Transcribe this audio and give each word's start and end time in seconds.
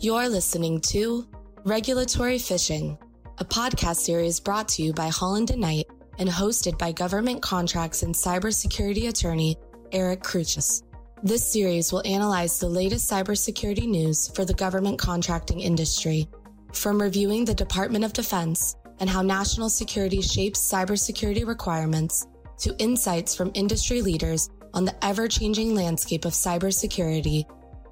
You're 0.00 0.28
listening 0.28 0.80
to 0.92 1.26
Regulatory 1.64 2.36
Phishing, 2.36 2.96
a 3.38 3.44
podcast 3.44 3.96
series 3.96 4.38
brought 4.38 4.68
to 4.68 4.82
you 4.84 4.92
by 4.92 5.08
Holland 5.08 5.50
and 5.50 5.60
Knight 5.60 5.86
and 6.20 6.28
hosted 6.28 6.78
by 6.78 6.92
government 6.92 7.42
contracts 7.42 8.04
and 8.04 8.14
cybersecurity 8.14 9.08
attorney 9.08 9.56
Eric 9.90 10.22
Crusius. 10.22 10.84
This 11.24 11.52
series 11.52 11.92
will 11.92 12.06
analyze 12.06 12.60
the 12.60 12.68
latest 12.68 13.10
cybersecurity 13.10 13.88
news 13.88 14.28
for 14.36 14.44
the 14.44 14.54
government 14.54 15.00
contracting 15.00 15.58
industry, 15.58 16.28
from 16.72 17.02
reviewing 17.02 17.44
the 17.44 17.52
Department 17.52 18.04
of 18.04 18.12
Defense 18.12 18.76
and 19.00 19.10
how 19.10 19.20
national 19.20 19.68
security 19.68 20.22
shapes 20.22 20.60
cybersecurity 20.60 21.44
requirements 21.44 22.24
to 22.58 22.76
insights 22.78 23.34
from 23.34 23.50
industry 23.54 24.00
leaders 24.00 24.48
on 24.74 24.84
the 24.84 25.04
ever 25.04 25.26
changing 25.26 25.74
landscape 25.74 26.24
of 26.24 26.34
cybersecurity 26.34 27.46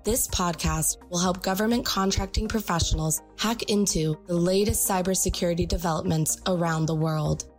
this 0.07 0.29
podcast 0.29 0.98
will 1.11 1.18
help 1.18 1.43
government 1.43 1.84
contracting 1.84 2.46
professionals 2.46 3.20
hack 3.38 3.64
into 3.64 4.16
the 4.28 4.37
latest 4.37 4.88
cybersecurity 4.88 5.66
developments 5.66 6.41
around 6.47 6.87
the 6.87 6.95
world. 6.95 7.51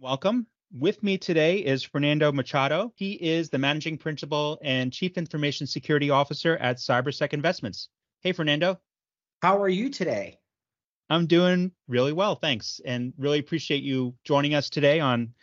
Welcome. 0.00 0.48
With 0.72 1.00
me 1.04 1.16
today 1.16 1.58
is 1.58 1.84
Fernando 1.84 2.32
Machado. 2.32 2.92
He 2.96 3.12
is 3.12 3.50
the 3.50 3.58
managing 3.58 3.98
principal 3.98 4.58
and 4.64 4.92
chief 4.92 5.16
information 5.16 5.64
security 5.64 6.10
officer 6.10 6.56
at 6.56 6.78
CyberSec 6.78 7.32
Investments. 7.32 7.88
Hey, 8.20 8.32
Fernando. 8.32 8.80
How 9.42 9.62
are 9.62 9.68
you 9.68 9.90
today? 9.90 10.40
I'm 11.08 11.28
doing 11.28 11.70
really 11.86 12.12
well, 12.12 12.34
thanks, 12.34 12.80
and 12.84 13.12
really 13.16 13.38
appreciate 13.38 13.84
you 13.84 14.16
joining 14.24 14.54
us 14.54 14.70
today 14.70 14.98
on 14.98 15.34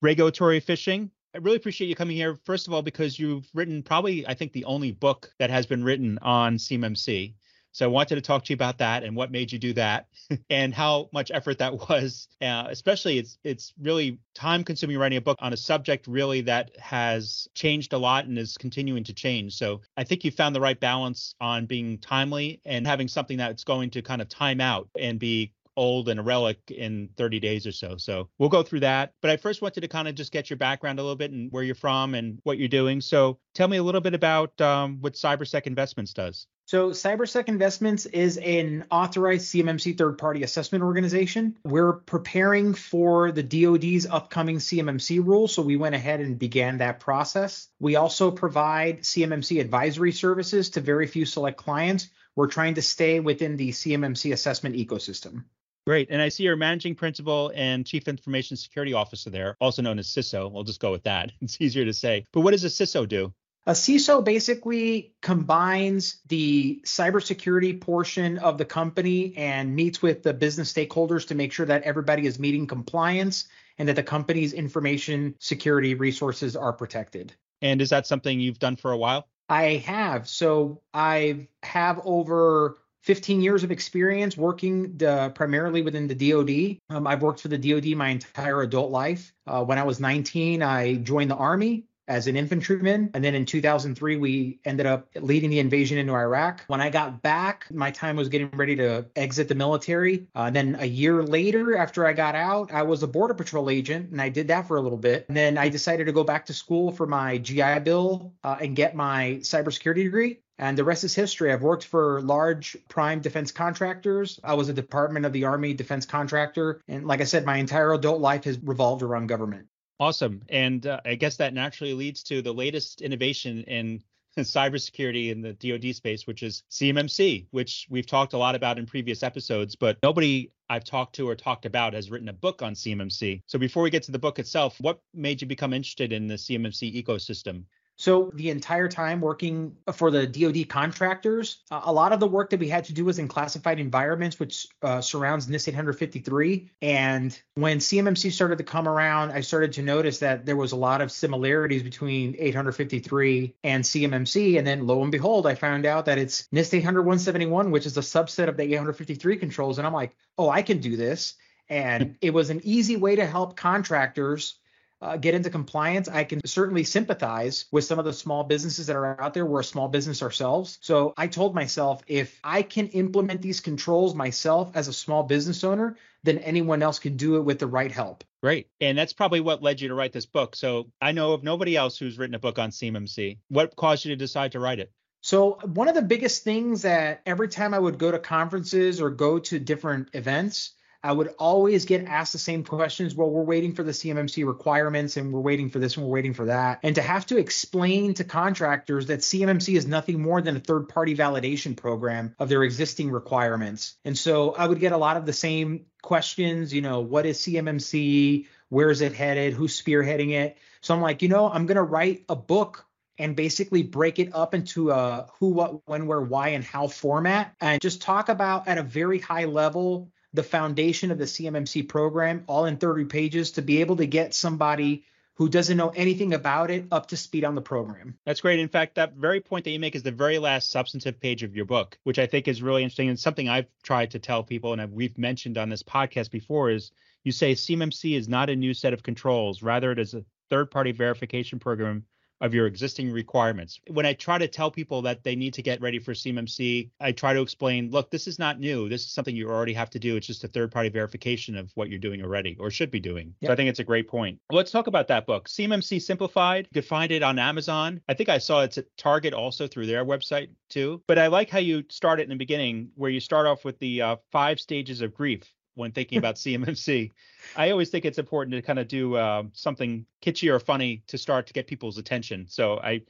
regulatory 0.00 0.60
phishing. 0.60 1.10
I 1.34 1.38
really 1.38 1.56
appreciate 1.56 1.88
you 1.88 1.94
coming 1.94 2.16
here. 2.16 2.38
First 2.44 2.66
of 2.66 2.72
all, 2.72 2.82
because 2.82 3.18
you've 3.18 3.48
written 3.54 3.82
probably, 3.82 4.26
I 4.26 4.34
think, 4.34 4.52
the 4.52 4.64
only 4.64 4.92
book 4.92 5.30
that 5.38 5.50
has 5.50 5.66
been 5.66 5.84
written 5.84 6.18
on 6.22 6.56
CMMC. 6.56 7.34
So 7.72 7.84
I 7.84 7.88
wanted 7.88 8.14
to 8.14 8.22
talk 8.22 8.44
to 8.44 8.50
you 8.50 8.54
about 8.54 8.78
that 8.78 9.04
and 9.04 9.14
what 9.14 9.30
made 9.30 9.52
you 9.52 9.58
do 9.58 9.74
that, 9.74 10.08
and 10.50 10.74
how 10.74 11.10
much 11.12 11.30
effort 11.32 11.58
that 11.58 11.74
was. 11.88 12.28
Uh, 12.40 12.66
especially, 12.68 13.18
it's 13.18 13.38
it's 13.44 13.74
really 13.80 14.18
time 14.34 14.64
consuming 14.64 14.98
writing 14.98 15.18
a 15.18 15.20
book 15.20 15.36
on 15.40 15.52
a 15.52 15.56
subject 15.56 16.06
really 16.06 16.40
that 16.40 16.70
has 16.78 17.46
changed 17.54 17.92
a 17.92 17.98
lot 17.98 18.24
and 18.24 18.38
is 18.38 18.56
continuing 18.56 19.04
to 19.04 19.12
change. 19.12 19.54
So 19.54 19.82
I 19.96 20.04
think 20.04 20.24
you 20.24 20.30
found 20.30 20.56
the 20.56 20.60
right 20.60 20.80
balance 20.80 21.34
on 21.40 21.66
being 21.66 21.98
timely 21.98 22.60
and 22.64 22.86
having 22.86 23.06
something 23.06 23.36
that's 23.36 23.64
going 23.64 23.90
to 23.90 24.02
kind 24.02 24.22
of 24.22 24.28
time 24.28 24.60
out 24.60 24.88
and 24.98 25.18
be 25.18 25.52
old 25.78 26.08
and 26.08 26.18
a 26.18 26.22
relic 26.22 26.58
in 26.70 27.08
30 27.16 27.40
days 27.40 27.66
or 27.66 27.72
so. 27.72 27.96
So 27.96 28.28
we'll 28.38 28.48
go 28.48 28.62
through 28.62 28.80
that. 28.80 29.14
But 29.22 29.30
I 29.30 29.36
first 29.36 29.62
wanted 29.62 29.80
to 29.82 29.88
kind 29.88 30.08
of 30.08 30.14
just 30.14 30.32
get 30.32 30.50
your 30.50 30.56
background 30.56 30.98
a 30.98 31.02
little 31.02 31.16
bit 31.16 31.30
and 31.30 31.50
where 31.52 31.62
you're 31.62 31.74
from 31.74 32.14
and 32.14 32.40
what 32.42 32.58
you're 32.58 32.68
doing. 32.68 33.00
So 33.00 33.38
tell 33.54 33.68
me 33.68 33.76
a 33.76 33.82
little 33.82 34.00
bit 34.00 34.14
about 34.14 34.60
um, 34.60 34.98
what 35.00 35.14
CyberSec 35.14 35.66
Investments 35.66 36.12
does. 36.12 36.46
So, 36.68 36.90
CyberSec 36.90 37.48
Investments 37.48 38.04
is 38.04 38.36
an 38.36 38.84
authorized 38.90 39.46
CMMC 39.46 39.96
third 39.96 40.18
party 40.18 40.42
assessment 40.42 40.84
organization. 40.84 41.56
We're 41.64 41.94
preparing 41.94 42.74
for 42.74 43.32
the 43.32 43.42
DoD's 43.42 44.04
upcoming 44.04 44.58
CMMC 44.58 45.26
rule. 45.26 45.48
So, 45.48 45.62
we 45.62 45.78
went 45.78 45.94
ahead 45.94 46.20
and 46.20 46.38
began 46.38 46.76
that 46.78 47.00
process. 47.00 47.68
We 47.80 47.96
also 47.96 48.30
provide 48.30 49.00
CMMC 49.00 49.62
advisory 49.62 50.12
services 50.12 50.68
to 50.70 50.82
very 50.82 51.06
few 51.06 51.24
select 51.24 51.56
clients. 51.56 52.10
We're 52.36 52.48
trying 52.48 52.74
to 52.74 52.82
stay 52.82 53.18
within 53.18 53.56
the 53.56 53.70
CMMC 53.70 54.34
assessment 54.34 54.76
ecosystem. 54.76 55.44
Great. 55.88 56.08
And 56.10 56.20
I 56.20 56.28
see 56.28 56.42
you're 56.42 56.54
managing 56.54 56.94
principal 56.94 57.50
and 57.54 57.86
chief 57.86 58.08
information 58.08 58.58
security 58.58 58.92
officer 58.92 59.30
there, 59.30 59.56
also 59.58 59.80
known 59.80 59.98
as 59.98 60.06
CISO. 60.06 60.52
We'll 60.52 60.62
just 60.62 60.80
go 60.80 60.90
with 60.90 61.04
that. 61.04 61.32
It's 61.40 61.58
easier 61.62 61.86
to 61.86 61.94
say. 61.94 62.26
But 62.30 62.42
what 62.42 62.50
does 62.50 62.64
a 62.64 62.66
CISO 62.66 63.08
do? 63.08 63.32
A 63.66 63.70
CISO 63.70 64.22
basically 64.22 65.14
combines 65.22 66.18
the 66.28 66.82
cybersecurity 66.84 67.80
portion 67.80 68.36
of 68.36 68.58
the 68.58 68.66
company 68.66 69.34
and 69.38 69.74
meets 69.74 70.02
with 70.02 70.22
the 70.22 70.34
business 70.34 70.70
stakeholders 70.70 71.26
to 71.28 71.34
make 71.34 71.54
sure 71.54 71.64
that 71.64 71.84
everybody 71.84 72.26
is 72.26 72.38
meeting 72.38 72.66
compliance 72.66 73.48
and 73.78 73.88
that 73.88 73.96
the 73.96 74.02
company's 74.02 74.52
information 74.52 75.36
security 75.38 75.94
resources 75.94 76.54
are 76.54 76.74
protected. 76.74 77.32
And 77.62 77.80
is 77.80 77.88
that 77.88 78.06
something 78.06 78.38
you've 78.38 78.58
done 78.58 78.76
for 78.76 78.92
a 78.92 78.98
while? 78.98 79.26
I 79.48 79.82
have. 79.86 80.28
So 80.28 80.82
I 80.92 81.48
have 81.62 81.98
over 82.04 82.76
15 83.08 83.40
years 83.40 83.64
of 83.64 83.70
experience 83.70 84.36
working 84.36 84.94
the, 84.98 85.32
primarily 85.34 85.80
within 85.80 86.06
the 86.06 86.14
DoD. 86.14 86.78
Um, 86.94 87.06
I've 87.06 87.22
worked 87.22 87.40
for 87.40 87.48
the 87.48 87.56
DoD 87.56 87.96
my 87.96 88.10
entire 88.10 88.60
adult 88.60 88.90
life. 88.90 89.32
Uh, 89.46 89.64
when 89.64 89.78
I 89.78 89.84
was 89.84 89.98
19, 89.98 90.62
I 90.62 90.96
joined 90.96 91.30
the 91.30 91.34
Army 91.34 91.86
as 92.06 92.26
an 92.26 92.36
infantryman. 92.36 93.10
And 93.14 93.24
then 93.24 93.34
in 93.34 93.46
2003, 93.46 94.18
we 94.18 94.58
ended 94.66 94.84
up 94.84 95.08
leading 95.14 95.48
the 95.48 95.58
invasion 95.58 95.96
into 95.96 96.12
Iraq. 96.12 96.64
When 96.66 96.82
I 96.82 96.90
got 96.90 97.22
back, 97.22 97.66
my 97.70 97.90
time 97.90 98.14
was 98.14 98.28
getting 98.28 98.50
ready 98.50 98.76
to 98.76 99.06
exit 99.16 99.48
the 99.48 99.54
military. 99.54 100.26
Uh, 100.34 100.50
then 100.50 100.76
a 100.78 100.86
year 100.86 101.22
later, 101.22 101.78
after 101.78 102.06
I 102.06 102.12
got 102.12 102.34
out, 102.34 102.74
I 102.74 102.82
was 102.82 103.02
a 103.02 103.06
Border 103.06 103.32
Patrol 103.32 103.70
agent 103.70 104.10
and 104.10 104.20
I 104.20 104.28
did 104.28 104.48
that 104.48 104.68
for 104.68 104.76
a 104.76 104.82
little 104.82 104.98
bit. 104.98 105.24
And 105.28 105.36
then 105.36 105.56
I 105.56 105.70
decided 105.70 106.04
to 106.08 106.12
go 106.12 106.24
back 106.24 106.44
to 106.46 106.52
school 106.52 106.92
for 106.92 107.06
my 107.06 107.38
GI 107.38 107.78
Bill 107.80 108.34
uh, 108.44 108.58
and 108.60 108.76
get 108.76 108.94
my 108.94 109.38
cybersecurity 109.40 110.04
degree. 110.04 110.40
And 110.58 110.76
the 110.76 110.84
rest 110.84 111.04
is 111.04 111.14
history. 111.14 111.52
I've 111.52 111.62
worked 111.62 111.84
for 111.84 112.20
large 112.22 112.76
prime 112.88 113.20
defense 113.20 113.52
contractors. 113.52 114.40
I 114.42 114.54
was 114.54 114.68
a 114.68 114.72
Department 114.72 115.24
of 115.24 115.32
the 115.32 115.44
Army 115.44 115.72
defense 115.74 116.04
contractor. 116.04 116.80
And 116.88 117.06
like 117.06 117.20
I 117.20 117.24
said, 117.24 117.46
my 117.46 117.56
entire 117.56 117.92
adult 117.92 118.20
life 118.20 118.44
has 118.44 118.58
revolved 118.58 119.02
around 119.02 119.28
government. 119.28 119.66
Awesome. 120.00 120.42
And 120.48 120.86
uh, 120.86 121.00
I 121.04 121.14
guess 121.14 121.36
that 121.36 121.54
naturally 121.54 121.94
leads 121.94 122.22
to 122.24 122.42
the 122.42 122.52
latest 122.52 123.00
innovation 123.00 123.64
in 123.64 124.02
cybersecurity 124.38 125.30
in 125.30 125.42
the 125.42 125.52
DoD 125.52 125.94
space, 125.94 126.26
which 126.26 126.42
is 126.42 126.62
CMMC, 126.70 127.46
which 127.50 127.86
we've 127.90 128.06
talked 128.06 128.32
a 128.32 128.38
lot 128.38 128.54
about 128.54 128.78
in 128.78 128.86
previous 128.86 129.22
episodes, 129.22 129.74
but 129.74 129.98
nobody 130.02 130.50
I've 130.70 130.84
talked 130.84 131.14
to 131.16 131.28
or 131.28 131.34
talked 131.34 131.66
about 131.66 131.94
has 131.94 132.10
written 132.10 132.28
a 132.28 132.32
book 132.32 132.62
on 132.62 132.74
CMMC. 132.74 133.42
So 133.46 133.58
before 133.58 133.82
we 133.82 133.90
get 133.90 134.02
to 134.04 134.12
the 134.12 134.18
book 134.18 134.38
itself, 134.38 134.76
what 134.80 135.00
made 135.14 135.40
you 135.40 135.48
become 135.48 135.72
interested 135.72 136.12
in 136.12 136.26
the 136.26 136.34
CMMC 136.34 137.02
ecosystem? 137.02 137.64
So 137.98 138.30
the 138.32 138.50
entire 138.50 138.88
time 138.88 139.20
working 139.20 139.76
for 139.92 140.12
the 140.12 140.24
DoD 140.24 140.68
contractors, 140.68 141.58
uh, 141.68 141.80
a 141.84 141.92
lot 141.92 142.12
of 142.12 142.20
the 142.20 142.28
work 142.28 142.50
that 142.50 142.60
we 142.60 142.68
had 142.68 142.84
to 142.84 142.92
do 142.92 143.04
was 143.04 143.18
in 143.18 143.26
classified 143.26 143.80
environments, 143.80 144.38
which 144.38 144.68
uh, 144.82 145.00
surrounds 145.00 145.48
NIST 145.48 145.68
853. 145.68 146.70
And 146.80 147.36
when 147.56 147.78
CMMC 147.78 148.30
started 148.30 148.58
to 148.58 148.64
come 148.64 148.86
around, 148.86 149.32
I 149.32 149.40
started 149.40 149.72
to 149.74 149.82
notice 149.82 150.20
that 150.20 150.46
there 150.46 150.54
was 150.54 150.70
a 150.70 150.76
lot 150.76 151.00
of 151.00 151.10
similarities 151.10 151.82
between 151.82 152.36
853 152.38 153.56
and 153.64 153.82
CMMC. 153.82 154.58
And 154.58 154.66
then 154.66 154.86
lo 154.86 155.02
and 155.02 155.10
behold, 155.10 155.48
I 155.48 155.56
found 155.56 155.84
out 155.84 156.04
that 156.04 156.18
it's 156.18 156.46
NIST 156.52 156.74
800 156.74 157.02
171, 157.02 157.72
which 157.72 157.84
is 157.84 157.96
a 157.96 158.00
subset 158.00 158.48
of 158.48 158.56
the 158.56 158.62
853 158.62 159.36
controls. 159.38 159.78
And 159.78 159.86
I'm 159.86 159.92
like, 159.92 160.14
oh, 160.38 160.48
I 160.48 160.62
can 160.62 160.78
do 160.78 160.96
this. 160.96 161.34
And 161.68 162.16
it 162.20 162.30
was 162.30 162.50
an 162.50 162.60
easy 162.62 162.96
way 162.96 163.16
to 163.16 163.26
help 163.26 163.56
contractors 163.56 164.54
uh, 165.00 165.16
get 165.16 165.34
into 165.34 165.50
compliance, 165.50 166.08
I 166.08 166.24
can 166.24 166.44
certainly 166.46 166.84
sympathize 166.84 167.66
with 167.70 167.84
some 167.84 167.98
of 167.98 168.04
the 168.04 168.12
small 168.12 168.44
businesses 168.44 168.86
that 168.86 168.96
are 168.96 169.20
out 169.20 169.34
there. 169.34 169.46
We're 169.46 169.60
a 169.60 169.64
small 169.64 169.88
business 169.88 170.22
ourselves. 170.22 170.78
So 170.80 171.14
I 171.16 171.28
told 171.28 171.54
myself 171.54 172.02
if 172.06 172.38
I 172.42 172.62
can 172.62 172.88
implement 172.88 173.42
these 173.42 173.60
controls 173.60 174.14
myself 174.14 174.72
as 174.74 174.88
a 174.88 174.92
small 174.92 175.22
business 175.22 175.62
owner, 175.62 175.96
then 176.24 176.38
anyone 176.38 176.82
else 176.82 176.98
can 176.98 177.16
do 177.16 177.36
it 177.36 177.42
with 177.42 177.58
the 177.58 177.66
right 177.66 177.92
help. 177.92 178.24
Great. 178.42 178.68
And 178.80 178.98
that's 178.98 179.12
probably 179.12 179.40
what 179.40 179.62
led 179.62 179.80
you 179.80 179.88
to 179.88 179.94
write 179.94 180.12
this 180.12 180.26
book. 180.26 180.56
So 180.56 180.90
I 181.00 181.12
know 181.12 181.32
of 181.32 181.42
nobody 181.42 181.76
else 181.76 181.98
who's 181.98 182.18
written 182.18 182.34
a 182.34 182.40
book 182.40 182.58
on 182.58 182.70
CMMC. 182.70 183.38
What 183.48 183.76
caused 183.76 184.04
you 184.04 184.10
to 184.10 184.16
decide 184.16 184.52
to 184.52 184.60
write 184.60 184.80
it? 184.80 184.92
So, 185.20 185.58
one 185.64 185.88
of 185.88 185.96
the 185.96 186.02
biggest 186.02 186.44
things 186.44 186.82
that 186.82 187.22
every 187.26 187.48
time 187.48 187.74
I 187.74 187.78
would 187.78 187.98
go 187.98 188.12
to 188.12 188.20
conferences 188.20 189.00
or 189.00 189.10
go 189.10 189.40
to 189.40 189.58
different 189.58 190.10
events, 190.12 190.74
I 191.02 191.12
would 191.12 191.28
always 191.38 191.84
get 191.84 192.06
asked 192.06 192.32
the 192.32 192.38
same 192.38 192.64
questions. 192.64 193.14
Well, 193.14 193.30
we're 193.30 193.42
waiting 193.42 193.74
for 193.74 193.84
the 193.84 193.92
CMMC 193.92 194.46
requirements 194.46 195.16
and 195.16 195.32
we're 195.32 195.40
waiting 195.40 195.70
for 195.70 195.78
this 195.78 195.96
and 195.96 196.04
we're 196.04 196.12
waiting 196.12 196.34
for 196.34 196.46
that. 196.46 196.80
And 196.82 196.96
to 196.96 197.02
have 197.02 197.26
to 197.26 197.36
explain 197.36 198.14
to 198.14 198.24
contractors 198.24 199.06
that 199.06 199.20
CMMC 199.20 199.76
is 199.76 199.86
nothing 199.86 200.20
more 200.20 200.42
than 200.42 200.56
a 200.56 200.60
third 200.60 200.88
party 200.88 201.16
validation 201.16 201.76
program 201.76 202.34
of 202.38 202.48
their 202.48 202.64
existing 202.64 203.10
requirements. 203.10 203.94
And 204.04 204.18
so 204.18 204.54
I 204.54 204.66
would 204.66 204.80
get 204.80 204.92
a 204.92 204.96
lot 204.96 205.16
of 205.16 205.24
the 205.24 205.32
same 205.32 205.86
questions, 206.02 206.74
you 206.74 206.80
know, 206.80 207.00
what 207.00 207.26
is 207.26 207.38
CMMC? 207.38 208.46
Where 208.68 208.90
is 208.90 209.00
it 209.00 209.12
headed? 209.12 209.54
Who's 209.54 209.80
spearheading 209.80 210.32
it? 210.32 210.58
So 210.80 210.94
I'm 210.94 211.00
like, 211.00 211.22
you 211.22 211.28
know, 211.28 211.48
I'm 211.48 211.66
going 211.66 211.76
to 211.76 211.82
write 211.82 212.24
a 212.28 212.36
book 212.36 212.84
and 213.18 213.34
basically 213.34 213.82
break 213.82 214.18
it 214.18 214.34
up 214.34 214.54
into 214.54 214.90
a 214.90 215.28
who, 215.38 215.50
what, 215.50 215.86
when, 215.88 216.06
where, 216.06 216.20
why, 216.20 216.48
and 216.50 216.64
how 216.64 216.88
format 216.88 217.54
and 217.60 217.80
just 217.80 218.02
talk 218.02 218.28
about 218.28 218.68
at 218.68 218.78
a 218.78 218.82
very 218.82 219.18
high 219.18 219.44
level 219.44 220.10
the 220.38 220.44
foundation 220.44 221.10
of 221.10 221.18
the 221.18 221.24
CMMC 221.24 221.88
program 221.88 222.44
all 222.46 222.66
in 222.66 222.76
30 222.76 223.06
pages 223.06 223.50
to 223.50 223.62
be 223.62 223.80
able 223.80 223.96
to 223.96 224.06
get 224.06 224.32
somebody 224.32 225.04
who 225.34 225.48
doesn't 225.48 225.76
know 225.76 225.88
anything 225.88 226.32
about 226.32 226.70
it 226.70 226.86
up 226.92 227.08
to 227.08 227.16
speed 227.16 227.42
on 227.42 227.56
the 227.56 227.60
program. 227.60 228.16
That's 228.24 228.40
great. 228.40 228.60
In 228.60 228.68
fact, 228.68 228.94
that 228.94 229.14
very 229.14 229.40
point 229.40 229.64
that 229.64 229.72
you 229.72 229.80
make 229.80 229.96
is 229.96 230.04
the 230.04 230.12
very 230.12 230.38
last 230.38 230.70
substantive 230.70 231.18
page 231.18 231.42
of 231.42 231.56
your 231.56 231.64
book, 231.64 231.98
which 232.04 232.20
I 232.20 232.26
think 232.26 232.46
is 232.46 232.62
really 232.62 232.84
interesting 232.84 233.08
and 233.08 233.18
something 233.18 233.48
I've 233.48 233.66
tried 233.82 234.12
to 234.12 234.20
tell 234.20 234.44
people 234.44 234.74
and 234.74 234.92
we've 234.92 235.18
mentioned 235.18 235.58
on 235.58 235.70
this 235.70 235.82
podcast 235.82 236.30
before 236.30 236.70
is 236.70 236.92
you 237.24 237.32
say 237.32 237.54
CMMC 237.54 238.16
is 238.16 238.28
not 238.28 238.48
a 238.48 238.54
new 238.54 238.74
set 238.74 238.92
of 238.92 239.02
controls, 239.02 239.60
rather 239.60 239.90
it 239.90 239.98
is 239.98 240.14
a 240.14 240.24
third-party 240.50 240.92
verification 240.92 241.58
program 241.58 242.04
of 242.40 242.54
your 242.54 242.66
existing 242.66 243.10
requirements. 243.10 243.80
When 243.88 244.06
I 244.06 244.12
try 244.12 244.38
to 244.38 244.48
tell 244.48 244.70
people 244.70 245.02
that 245.02 245.24
they 245.24 245.36
need 245.36 245.54
to 245.54 245.62
get 245.62 245.80
ready 245.80 245.98
for 245.98 246.12
CMMC, 246.12 246.90
I 247.00 247.12
try 247.12 247.32
to 247.32 247.40
explain, 247.40 247.90
look, 247.90 248.10
this 248.10 248.26
is 248.26 248.38
not 248.38 248.60
new. 248.60 248.88
This 248.88 249.04
is 249.04 249.10
something 249.10 249.34
you 249.34 249.48
already 249.48 249.72
have 249.74 249.90
to 249.90 249.98
do. 249.98 250.16
It's 250.16 250.26
just 250.26 250.44
a 250.44 250.48
third 250.48 250.70
party 250.70 250.88
verification 250.88 251.56
of 251.56 251.70
what 251.74 251.88
you're 251.88 251.98
doing 251.98 252.22
already 252.22 252.56
or 252.60 252.70
should 252.70 252.90
be 252.90 253.00
doing. 253.00 253.34
Yep. 253.40 253.48
So 253.48 253.52
I 253.52 253.56
think 253.56 253.68
it's 253.68 253.80
a 253.80 253.84
great 253.84 254.08
point. 254.08 254.38
Let's 254.50 254.70
talk 254.70 254.86
about 254.86 255.08
that 255.08 255.26
book, 255.26 255.48
CMMC 255.48 256.00
Simplified. 256.00 256.68
You 256.72 256.82
can 256.82 256.88
find 256.88 257.12
it 257.12 257.22
on 257.22 257.38
Amazon. 257.38 258.00
I 258.08 258.14
think 258.14 258.28
I 258.28 258.38
saw 258.38 258.62
it's 258.62 258.78
at 258.78 258.84
Target 258.96 259.34
also 259.34 259.66
through 259.66 259.86
their 259.86 260.04
website 260.04 260.50
too. 260.68 261.02
But 261.06 261.18
I 261.18 261.26
like 261.26 261.50
how 261.50 261.58
you 261.58 261.84
start 261.88 262.20
it 262.20 262.24
in 262.24 262.28
the 262.30 262.36
beginning 262.36 262.90
where 262.94 263.10
you 263.10 263.20
start 263.20 263.46
off 263.46 263.64
with 263.64 263.78
the 263.78 264.02
uh, 264.02 264.16
five 264.30 264.60
stages 264.60 265.00
of 265.00 265.14
grief 265.14 265.52
when 265.78 265.92
thinking 265.92 266.18
about 266.18 266.34
CMMC. 266.36 267.12
I 267.56 267.70
always 267.70 267.90
think 267.90 268.04
it's 268.04 268.18
important 268.18 268.54
to 268.54 268.62
kind 268.62 268.78
of 268.78 268.88
do 268.88 269.14
uh, 269.14 269.44
something 269.52 270.04
kitschy 270.22 270.52
or 270.52 270.58
funny 270.58 271.02
to 271.06 271.16
start 271.16 271.46
to 271.46 271.52
get 271.52 271.66
people's 271.66 271.98
attention. 271.98 272.46
So 272.48 272.78
I, 272.78 273.02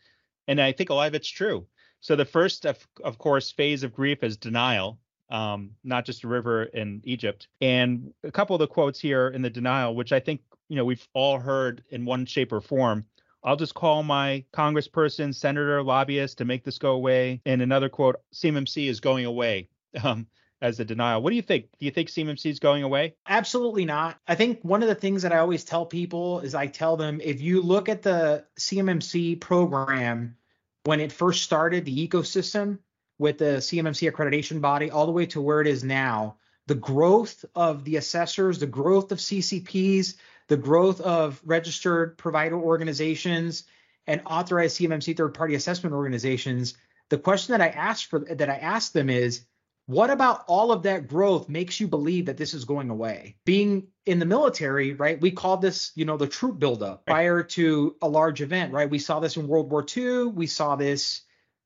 and 0.47 0.61
I 0.61 0.73
think 0.73 0.91
a 0.91 0.95
lot 0.95 1.09
of 1.09 1.15
it's 1.15 1.29
true. 1.29 1.67
So 2.01 2.15
the 2.15 2.25
first, 2.25 2.67
of, 2.67 2.87
of 3.03 3.19
course, 3.19 3.51
phase 3.51 3.83
of 3.83 3.93
grief 3.93 4.23
is 4.23 4.37
denial, 4.37 5.01
um, 5.31 5.71
not 5.83 6.05
just 6.05 6.25
a 6.25 6.29
river 6.29 6.65
in 6.65 7.01
Egypt. 7.05 7.49
And 7.61 8.13
a 8.23 8.31
couple 8.31 8.55
of 8.55 8.61
the 8.61 8.69
quotes 8.69 9.01
here 9.01 9.29
in 9.29 9.43
the 9.43 9.51
denial, 9.51 9.97
which 9.97 10.13
I 10.13 10.21
think 10.21 10.41
you 10.69 10.77
know 10.77 10.85
we've 10.85 11.07
all 11.15 11.41
heard 11.41 11.83
in 11.91 12.05
one 12.05 12.27
shape 12.27 12.53
or 12.53 12.61
form. 12.61 13.05
I'll 13.43 13.57
just 13.57 13.75
call 13.75 14.03
my 14.03 14.45
congressperson, 14.53 15.35
senator, 15.35 15.83
lobbyist 15.83 16.39
to 16.39 16.45
make 16.45 16.65
this 16.65 16.79
go 16.79 16.93
away. 16.93 17.41
And 17.47 17.63
another 17.63 17.89
quote, 17.89 18.17
CMMC 18.35 18.89
is 18.89 19.01
going 19.01 19.25
away. 19.25 19.69
Um, 20.05 20.27
as 20.61 20.81
a 20.81 20.85
denial. 20.85 21.23
What 21.23 21.31
do 21.31 21.37
you 21.37 21.43
think? 21.43 21.67
Do 21.79 21.87
you 21.87 21.91
think 21.91 22.09
CMMC 22.09 22.51
is 22.51 22.59
going 22.59 22.83
away? 22.83 23.15
Absolutely 23.27 23.85
not. 23.85 24.19
I 24.27 24.35
think 24.35 24.61
one 24.63 24.83
of 24.83 24.89
the 24.89 24.95
things 24.95 25.23
that 25.23 25.33
I 25.33 25.39
always 25.39 25.65
tell 25.65 25.87
people 25.87 26.41
is 26.41 26.55
I 26.55 26.67
tell 26.67 26.97
them 26.97 27.21
if 27.23 27.41
you 27.41 27.63
look 27.63 27.89
at 27.89 28.03
the 28.03 28.45
CMMC 28.59 29.41
program 29.41 30.37
when 30.85 31.01
it 31.01 31.13
first 31.13 31.43
started, 31.43 31.85
the 31.85 32.09
ecosystem 32.09 32.79
with 33.19 33.39
the 33.39 33.59
CMMC 33.59 34.11
accreditation 34.11 34.61
body, 34.61 34.91
all 34.91 35.07
the 35.07 35.13
way 35.13 35.27
to 35.27 35.41
where 35.41 35.61
it 35.61 35.67
is 35.67 35.85
now, 35.85 36.37
the 36.67 36.75
growth 36.75 37.45
of 37.55 37.85
the 37.85 37.97
assessors, 37.97 38.59
the 38.59 38.67
growth 38.67 39.11
of 39.13 39.19
CCPs, 39.19 40.15
the 40.49 40.57
growth 40.57 41.01
of 41.01 41.41
registered 41.45 42.17
provider 42.17 42.57
organizations 42.57 43.65
and 44.07 44.23
authorized 44.25 44.79
CMMC 44.79 45.17
third 45.17 45.35
party 45.35 45.55
assessment 45.55 45.95
organizations. 45.95 46.75
The 47.11 47.19
question 47.19 47.53
that 47.53 47.61
I 47.61 47.69
asked 47.69 48.07
for 48.07 48.21
that 48.21 48.49
I 48.49 48.57
asked 48.57 48.95
them 48.95 49.11
is 49.11 49.45
what 49.89 50.11
about 50.11 50.45
all 50.49 50.71
of 50.71 50.83
that 50.83 51.09
growth 51.09 51.49
makes 51.49 51.81
you 51.81 51.89
believe 51.89 52.27
that 52.27 52.37
this 52.37 52.53
is 52.53 52.67
going 52.67 52.91
away? 52.91 53.37
Being 53.47 53.87
in 54.05 54.19
the 54.19 54.27
military, 54.27 54.93
right? 54.93 55.19
We 55.19 55.31
call 55.31 55.57
this, 55.57 55.93
you 55.95 56.05
know, 56.05 56.19
the 56.19 56.27
troop 56.27 56.59
buildup 56.59 57.07
prior 57.07 57.43
to 57.43 57.97
a 58.03 58.07
large 58.07 58.43
event, 58.43 58.75
right? 58.75 58.91
We 58.91 58.99
saw 58.99 59.19
this 59.19 59.39
in 59.39 59.49
World 59.49 59.71
War 59.71 59.87
II. 59.97 60.25
We 60.25 60.47
saw 60.47 60.77
this, 60.77 61.23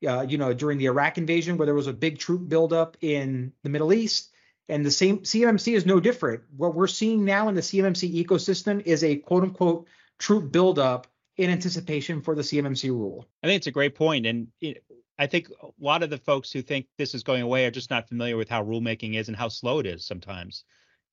uh, 0.07 0.21
you 0.29 0.39
know, 0.39 0.53
during 0.53 0.79
the 0.79 0.85
Iraq 0.85 1.19
invasion, 1.19 1.57
where 1.57 1.67
there 1.67 1.75
was 1.75 1.89
a 1.89 1.93
big 1.93 2.21
troop 2.21 2.49
buildup 2.49 2.97
in 3.01 3.53
the 3.65 3.71
Middle 3.71 3.93
East. 3.93 4.31
And 4.69 4.87
the 4.87 4.93
same 4.93 5.23
CMMC 5.23 5.75
is 5.75 5.85
no 5.85 5.99
different. 5.99 6.43
What 6.57 6.77
we're 6.77 6.87
seeing 6.87 7.25
now 7.25 7.49
in 7.49 7.57
the 7.57 7.61
CMMC 7.61 8.25
ecosystem 8.25 8.85
is 8.87 9.03
a 9.03 9.17
quote 9.17 9.43
unquote 9.43 9.89
troop 10.21 10.53
buildup 10.53 11.09
in 11.37 11.51
anticipation 11.51 12.23
for 12.23 12.37
the 12.37 12.43
CMMC 12.43 12.89
rule. 12.91 13.27
I 13.43 13.49
think 13.49 13.57
it's 13.57 13.67
a 13.67 13.73
great 13.73 13.97
point, 13.97 14.27
and 14.27 14.47
it, 14.61 14.85
I 15.19 15.27
think 15.27 15.49
a 15.63 15.69
lot 15.79 16.03
of 16.03 16.11
the 16.11 16.19
folks 16.19 16.51
who 16.51 16.63
think 16.63 16.87
this 16.99 17.15
is 17.15 17.23
going 17.23 17.43
away 17.43 17.67
are 17.67 17.71
just 17.71 17.91
not 17.91 18.09
familiar 18.09 18.37
with 18.37 18.49
how 18.49 18.65
rulemaking 18.65 19.15
is 19.15 19.29
and 19.29 19.37
how 19.37 19.49
slow 19.49 19.79
it 19.79 19.87
is 19.87 20.07
sometimes. 20.07 20.65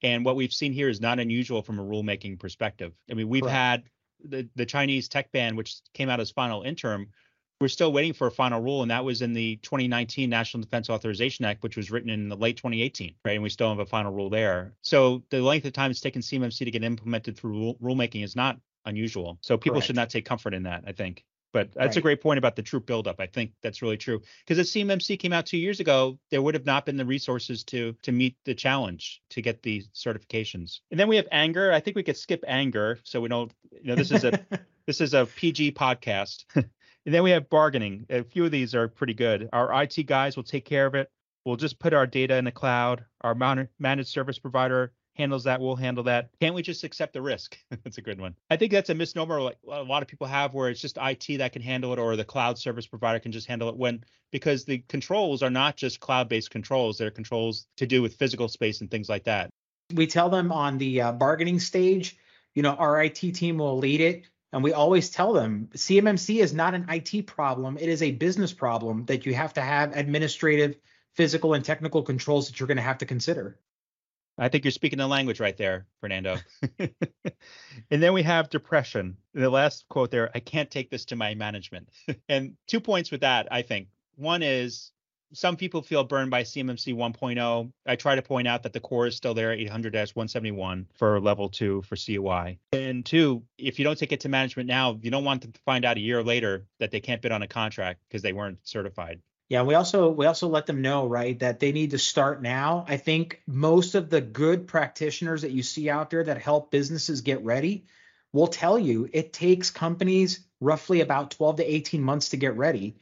And 0.01 0.23
what 0.23 0.35
we've 0.35 0.53
seen 0.53 0.71
here 0.71 0.89
is 0.89 1.01
not 1.01 1.19
unusual 1.19 1.61
from 1.61 1.79
a 1.79 1.83
rulemaking 1.83 2.39
perspective. 2.39 2.93
I 3.11 3.13
mean, 3.13 3.27
we've 3.27 3.45
had 3.45 3.83
the, 4.23 4.47
the 4.55 4.65
Chinese 4.65 5.09
tech 5.09 5.31
ban, 5.31 5.55
which 5.55 5.81
came 5.93 6.09
out 6.09 6.19
as 6.19 6.31
final 6.31 6.63
interim. 6.63 7.09
We're 7.59 7.67
still 7.67 7.91
waiting 7.91 8.13
for 8.13 8.27
a 8.27 8.31
final 8.31 8.61
rule, 8.61 8.83
and 8.83 8.91
that 8.91 9.03
was 9.03 9.21
in 9.21 9.33
the 9.33 9.57
2019 9.57 10.29
National 10.29 10.63
Defense 10.63 10.89
Authorization 10.89 11.43
Act, 11.43 11.61
which 11.61 11.75
was 11.75 11.91
written 11.91 12.09
in 12.09 12.29
the 12.29 12.37
late 12.37 12.55
2018, 12.55 13.15
right? 13.25 13.33
And 13.33 13.43
we 13.43 13.49
still 13.49 13.67
have 13.67 13.79
a 13.79 13.85
final 13.85 14.13
rule 14.13 14.29
there. 14.29 14.73
So 14.81 15.23
the 15.29 15.41
length 15.41 15.65
of 15.65 15.73
time 15.73 15.91
it's 15.91 15.99
taken 15.99 16.21
CMMC 16.21 16.59
to 16.59 16.71
get 16.71 16.85
implemented 16.85 17.37
through 17.37 17.51
rule, 17.51 17.77
rulemaking 17.81 18.23
is 18.23 18.33
not 18.33 18.57
unusual. 18.85 19.39
So 19.41 19.57
people 19.57 19.75
Correct. 19.75 19.87
should 19.87 19.97
not 19.97 20.09
take 20.09 20.23
comfort 20.23 20.53
in 20.53 20.63
that, 20.63 20.85
I 20.87 20.93
think. 20.93 21.25
But 21.51 21.73
that's 21.73 21.89
right. 21.89 21.97
a 21.97 22.01
great 22.01 22.21
point 22.21 22.37
about 22.37 22.55
the 22.55 22.61
troop 22.61 22.85
buildup. 22.85 23.19
I 23.19 23.25
think 23.25 23.53
that's 23.63 23.81
really 23.81 23.97
true 23.97 24.21
because 24.45 24.59
as 24.59 24.69
CMMC 24.69 25.17
came 25.17 25.33
out 25.33 25.45
two 25.45 25.57
years 25.57 25.79
ago, 25.79 26.19
there 26.29 26.41
would 26.41 26.53
have 26.53 26.65
not 26.65 26.85
been 26.85 26.97
the 26.97 27.05
resources 27.05 27.63
to 27.65 27.95
to 28.03 28.11
meet 28.11 28.35
the 28.45 28.53
challenge 28.53 29.21
to 29.31 29.41
get 29.41 29.63
the 29.63 29.83
certifications. 29.95 30.79
And 30.91 30.99
then 30.99 31.07
we 31.07 31.15
have 31.15 31.27
anger. 31.31 31.71
I 31.71 31.79
think 31.79 31.95
we 31.95 32.03
could 32.03 32.17
skip 32.17 32.43
anger, 32.47 32.99
so 33.03 33.19
we 33.21 33.29
don't. 33.29 33.51
You 33.71 33.89
know, 33.89 33.95
this 33.95 34.11
is 34.11 34.23
a 34.23 34.39
this 34.85 35.01
is 35.01 35.13
a 35.13 35.25
PG 35.25 35.71
podcast. 35.71 36.45
and 36.55 36.65
then 37.05 37.23
we 37.23 37.31
have 37.31 37.49
bargaining. 37.49 38.05
A 38.09 38.23
few 38.23 38.45
of 38.45 38.51
these 38.51 38.75
are 38.75 38.87
pretty 38.87 39.15
good. 39.15 39.49
Our 39.51 39.83
IT 39.83 40.05
guys 40.05 40.35
will 40.35 40.43
take 40.43 40.65
care 40.65 40.85
of 40.85 40.95
it. 40.95 41.09
We'll 41.45 41.55
just 41.55 41.79
put 41.79 41.93
our 41.93 42.05
data 42.05 42.35
in 42.35 42.45
the 42.45 42.51
cloud. 42.51 43.05
Our 43.21 43.33
managed 43.33 44.09
service 44.09 44.37
provider 44.37 44.93
handles 45.19 45.43
that, 45.43 45.59
we'll 45.59 45.75
handle 45.75 46.05
that. 46.05 46.29
Can't 46.39 46.55
we 46.55 46.61
just 46.61 46.83
accept 46.83 47.13
the 47.13 47.21
risk? 47.21 47.57
that's 47.83 47.97
a 47.97 48.01
good 48.01 48.19
one. 48.19 48.35
I 48.49 48.57
think 48.57 48.71
that's 48.71 48.89
a 48.89 48.95
misnomer 48.95 49.41
like 49.41 49.57
a 49.69 49.83
lot 49.83 50.01
of 50.01 50.07
people 50.07 50.25
have 50.25 50.53
where 50.53 50.69
it's 50.69 50.81
just 50.81 50.97
IT 50.99 51.37
that 51.37 51.53
can 51.53 51.61
handle 51.61 51.93
it 51.93 51.99
or 51.99 52.15
the 52.15 52.23
cloud 52.23 52.57
service 52.57 52.87
provider 52.87 53.19
can 53.19 53.31
just 53.31 53.47
handle 53.47 53.69
it 53.69 53.77
when 53.77 54.03
because 54.31 54.65
the 54.65 54.79
controls 54.87 55.43
are 55.43 55.49
not 55.49 55.75
just 55.75 55.99
cloud-based 55.99 56.49
controls, 56.49 56.97
they're 56.97 57.11
controls 57.11 57.67
to 57.77 57.85
do 57.85 58.01
with 58.01 58.15
physical 58.15 58.47
space 58.47 58.81
and 58.81 58.89
things 58.89 59.09
like 59.09 59.25
that. 59.25 59.49
We 59.93 60.07
tell 60.07 60.29
them 60.29 60.51
on 60.51 60.77
the 60.77 61.01
uh, 61.01 61.11
bargaining 61.11 61.59
stage, 61.59 62.17
you 62.55 62.63
know, 62.63 62.75
our 62.75 63.03
IT 63.03 63.15
team 63.15 63.57
will 63.57 63.77
lead 63.77 64.01
it. 64.01 64.25
And 64.51 64.63
we 64.63 64.73
always 64.73 65.11
tell 65.11 65.33
them 65.33 65.69
CMMC 65.75 66.41
is 66.41 66.53
not 66.53 66.73
an 66.73 66.85
IT 66.89 67.27
problem. 67.27 67.77
It 67.77 67.87
is 67.87 68.01
a 68.01 68.11
business 68.11 68.51
problem 68.51 69.05
that 69.05 69.25
you 69.25 69.35
have 69.35 69.53
to 69.53 69.61
have 69.61 69.95
administrative, 69.95 70.75
physical, 71.13 71.53
and 71.53 71.63
technical 71.63 72.01
controls 72.01 72.47
that 72.47 72.59
you're 72.59 72.67
going 72.67 72.77
to 72.77 72.83
have 72.83 72.97
to 72.99 73.05
consider. 73.05 73.59
I 74.39 74.47
think 74.49 74.63
you're 74.63 74.71
speaking 74.71 74.99
the 74.99 75.07
language 75.07 75.39
right 75.39 75.57
there, 75.57 75.85
Fernando. 75.99 76.37
and 76.79 78.01
then 78.01 78.13
we 78.13 78.23
have 78.23 78.49
depression. 78.49 79.17
The 79.33 79.49
last 79.49 79.85
quote 79.89 80.11
there, 80.11 80.31
I 80.33 80.39
can't 80.39 80.71
take 80.71 80.89
this 80.89 81.05
to 81.05 81.15
my 81.15 81.35
management. 81.35 81.89
and 82.29 82.55
two 82.67 82.79
points 82.79 83.11
with 83.11 83.21
that, 83.21 83.47
I 83.51 83.61
think. 83.61 83.89
One 84.15 84.41
is 84.41 84.91
some 85.33 85.57
people 85.57 85.81
feel 85.81 86.03
burned 86.03 86.31
by 86.31 86.43
CMMC 86.43 86.95
1.0. 86.95 87.71
I 87.85 87.95
try 87.95 88.15
to 88.15 88.21
point 88.21 88.47
out 88.47 88.63
that 88.63 88.73
the 88.73 88.79
core 88.79 89.07
is 89.07 89.15
still 89.15 89.33
there, 89.33 89.55
800-171 89.55 90.85
for 90.97 91.19
level 91.19 91.49
two 91.49 91.83
for 91.83 91.95
CUI. 91.95 92.59
And 92.71 93.05
two, 93.05 93.43
if 93.57 93.77
you 93.77 93.85
don't 93.85 93.97
take 93.97 94.11
it 94.11 94.21
to 94.21 94.29
management 94.29 94.67
now, 94.67 94.97
you 95.01 95.11
don't 95.11 95.25
want 95.25 95.41
them 95.41 95.51
to 95.51 95.59
find 95.61 95.85
out 95.85 95.97
a 95.97 96.01
year 96.01 96.23
later 96.23 96.65
that 96.79 96.91
they 96.91 96.99
can't 96.99 97.21
bid 97.21 97.31
on 97.31 97.41
a 97.41 97.47
contract 97.47 98.01
because 98.07 98.21
they 98.21 98.33
weren't 98.33 98.59
certified. 98.63 99.21
Yeah, 99.49 99.63
we 99.63 99.73
also 99.73 100.11
we 100.11 100.27
also 100.27 100.47
let 100.47 100.67
them 100.67 100.83
know, 100.83 101.07
right, 101.07 101.37
that 101.39 101.59
they 101.59 101.71
need 101.71 101.91
to 101.91 101.97
start 101.97 102.41
now. 102.41 102.85
I 102.87 102.97
think 102.97 103.41
most 103.47 103.95
of 103.95 104.11
the 104.11 104.21
good 104.21 104.67
practitioners 104.67 105.41
that 105.41 105.51
you 105.51 105.63
see 105.63 105.89
out 105.89 106.11
there 106.11 106.23
that 106.23 106.39
help 106.39 106.69
businesses 106.69 107.21
get 107.21 107.43
ready 107.43 107.85
will 108.31 108.47
tell 108.47 108.77
you 108.77 109.09
it 109.11 109.33
takes 109.33 109.71
companies 109.71 110.41
roughly 110.61 111.01
about 111.01 111.31
12 111.31 111.57
to 111.57 111.73
18 111.73 112.01
months 112.03 112.29
to 112.29 112.37
get 112.37 112.55
ready 112.57 112.97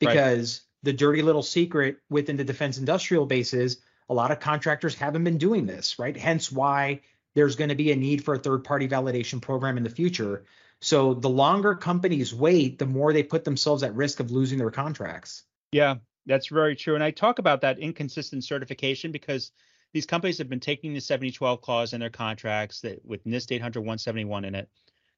because 0.00 0.62
right. 0.84 0.90
the 0.90 0.92
dirty 0.92 1.22
little 1.22 1.42
secret 1.42 1.98
within 2.10 2.36
the 2.36 2.42
defense 2.42 2.78
industrial 2.78 3.26
base 3.26 3.54
is 3.54 3.78
a 4.08 4.14
lot 4.14 4.32
of 4.32 4.40
contractors 4.40 4.96
haven't 4.96 5.22
been 5.22 5.38
doing 5.38 5.66
this, 5.66 6.00
right? 6.00 6.16
Hence 6.16 6.50
why 6.50 7.02
there's 7.34 7.54
going 7.54 7.70
to 7.70 7.76
be 7.76 7.92
a 7.92 7.96
need 7.96 8.24
for 8.24 8.34
a 8.34 8.38
third 8.38 8.64
party 8.64 8.88
validation 8.88 9.40
program 9.40 9.76
in 9.76 9.84
the 9.84 9.90
future. 9.90 10.44
So 10.80 11.14
the 11.14 11.30
longer 11.30 11.76
companies 11.76 12.34
wait, 12.34 12.80
the 12.80 12.86
more 12.86 13.12
they 13.12 13.22
put 13.22 13.44
themselves 13.44 13.84
at 13.84 13.94
risk 13.94 14.18
of 14.18 14.32
losing 14.32 14.58
their 14.58 14.72
contracts. 14.72 15.44
Yeah, 15.72 15.96
that's 16.26 16.48
very 16.48 16.76
true. 16.76 16.94
And 16.94 17.02
I 17.02 17.10
talk 17.10 17.38
about 17.38 17.62
that 17.62 17.78
inconsistent 17.78 18.44
certification 18.44 19.10
because 19.10 19.50
these 19.92 20.06
companies 20.06 20.38
have 20.38 20.48
been 20.48 20.60
taking 20.60 20.94
the 20.94 21.00
7012 21.00 21.60
clause 21.60 21.92
in 21.92 22.00
their 22.00 22.10
contracts 22.10 22.80
that 22.82 23.04
with 23.04 23.24
NIST 23.24 23.52
800 23.52 23.80
171 23.80 24.44
in 24.44 24.54
it. 24.54 24.68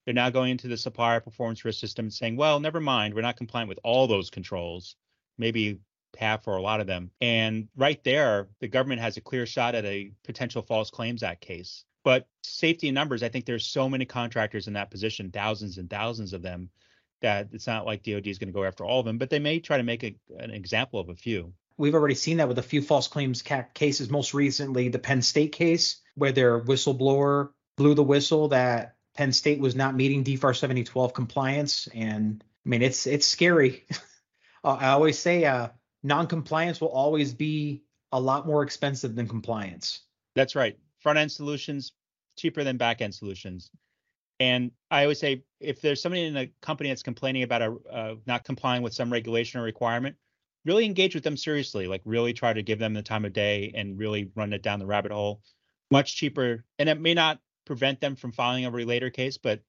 They're 0.05 0.15
now 0.15 0.31
going 0.31 0.51
into 0.51 0.69
the 0.69 0.77
supplier 0.77 1.21
performance 1.21 1.65
risk 1.65 1.81
system 1.81 2.07
and 2.07 2.13
saying, 2.13 2.37
well, 2.37 2.61
never 2.61 2.81
mind, 2.81 3.15
we're 3.15 3.23
not 3.23 3.37
compliant 3.37 3.69
with 3.69 3.79
all 3.83 4.07
those 4.07 4.31
controls, 4.31 4.97
maybe 5.39 5.81
half 6.19 6.47
or 6.47 6.57
a 6.57 6.63
lot 6.63 6.81
of 6.81 6.87
them. 6.87 7.11
And 7.21 7.69
right 7.75 8.03
there, 8.05 8.49
the 8.61 8.69
government 8.69 9.01
has 9.01 9.17
a 9.17 9.23
clear 9.23 9.47
shot 9.47 9.75
at 9.75 9.85
a 9.87 10.13
potential 10.23 10.63
False 10.63 10.91
Claims 10.91 11.23
Act 11.23 11.41
case. 11.41 11.85
But 12.05 12.29
safety 12.43 12.89
in 12.89 12.95
numbers, 12.95 13.23
I 13.23 13.31
think 13.31 13.47
there's 13.47 13.67
so 13.67 13.89
many 13.89 14.05
contractors 14.05 14.69
in 14.69 14.75
that 14.75 14.91
position, 14.91 15.31
thousands 15.31 15.79
and 15.79 15.89
thousands 15.89 16.35
of 16.35 16.43
them, 16.43 16.69
that 17.23 17.49
it's 17.53 17.67
not 17.67 17.87
like 17.87 18.03
DoD 18.03 18.27
is 18.27 18.39
going 18.39 18.49
to 18.49 18.55
go 18.55 18.65
after 18.65 18.85
all 18.85 19.01
of 19.01 19.07
them, 19.07 19.19
but 19.19 19.31
they 19.31 19.39
may 19.39 19.61
try 19.61 19.77
to 19.77 19.83
make 19.83 20.05
a, 20.05 20.15
an 20.39 20.51
example 20.51 21.01
of 21.01 21.09
a 21.09 21.15
few. 21.15 21.53
We've 21.77 21.95
already 21.95 22.15
seen 22.15 22.37
that 22.37 22.49
with 22.49 22.59
a 22.59 22.63
few 22.63 22.83
false 22.83 23.09
claims 23.09 23.43
ca- 23.43 23.67
cases. 23.75 24.11
Most 24.11 24.35
recently, 24.35 24.89
the 24.89 24.99
Penn 24.99 25.23
State 25.23 25.53
case, 25.53 26.01
where 26.15 26.33
their 26.33 26.61
whistleblower 26.61 27.51
blew 27.77 27.95
the 27.95 28.03
whistle 28.03 28.49
that 28.49 28.95
Penn 29.17 29.33
State 29.33 29.61
was 29.61 29.75
not 29.75 29.95
meeting 29.95 30.25
DFAR 30.25 30.57
7012 30.57 31.13
compliance, 31.13 31.89
and 31.95 32.43
I 32.65 32.69
mean 32.69 32.83
it's 32.83 33.07
it's 33.07 33.27
scary. 33.27 33.87
I 34.65 34.89
always 34.89 35.19
say 35.19 35.45
uh, 35.45 35.69
non-compliance 36.03 36.81
will 36.81 36.89
always 36.89 37.35
be 37.35 37.85
a 38.13 38.21
lot 38.21 38.47
more 38.47 38.63
expensive 38.63 39.15
than 39.15 39.29
compliance. 39.29 40.01
That's 40.35 40.55
right. 40.55 40.79
Front 41.01 41.19
end 41.19 41.33
solutions 41.33 41.93
cheaper 42.37 42.65
than 42.65 42.77
back 42.77 43.03
end 43.03 43.15
solutions. 43.15 43.71
And 44.41 44.73
I 44.91 45.03
always 45.03 45.21
say 45.21 45.45
if 45.61 45.81
there's 45.81 46.03
somebody 46.03 46.25
in 46.25 46.37
a 46.37 46.51
company 46.61 46.89
that's 46.89 47.03
complaining 47.03 47.43
about 47.43 47.63
a 47.63 47.77
uh, 47.91 48.15
not 48.27 48.45
complying 48.45 48.83
with 48.83 48.95
some 48.95 49.13
regulation 49.13 49.61
or 49.61 49.65
requirement, 49.65 50.17
really 50.65 50.85
engage 50.85 51.15
with 51.15 51.25
them 51.25 51.37
seriously. 51.37 51.87
Like 51.87 52.03
really 52.05 52.33
try 52.33 52.53
to 52.53 52.63
give 52.63 52.79
them 52.79 52.95
the 52.95 53.03
time 53.03 53.25
of 53.25 53.33
day 53.33 53.73
and 53.75 53.99
really 53.99 54.31
run 54.35 54.53
it 54.53 54.63
down 54.63 54.79
the 54.79 54.87
rabbit 54.87 55.13
hole. 55.13 55.41
Much 55.91 56.17
cheaper, 56.17 56.65
and 56.79 56.89
it 56.89 57.01
may 57.01 57.15
not 57.15 57.39
prevent 57.65 58.01
them 58.01 58.17
from 58.17 58.33
filing 58.33 58.65
a 58.67 58.71
relator 58.71 59.11
case, 59.11 59.39
but 59.39 59.61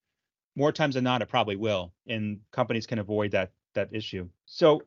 more 0.56 0.72
times 0.72 0.96
than 0.96 1.04
not, 1.04 1.22
it 1.22 1.28
probably 1.28 1.58
will, 1.58 1.94
and 2.08 2.40
companies 2.52 2.88
can 2.88 3.00
avoid 3.00 3.32
that 3.32 3.52
that 3.74 3.90
issue. 3.92 4.28
So 4.46 4.82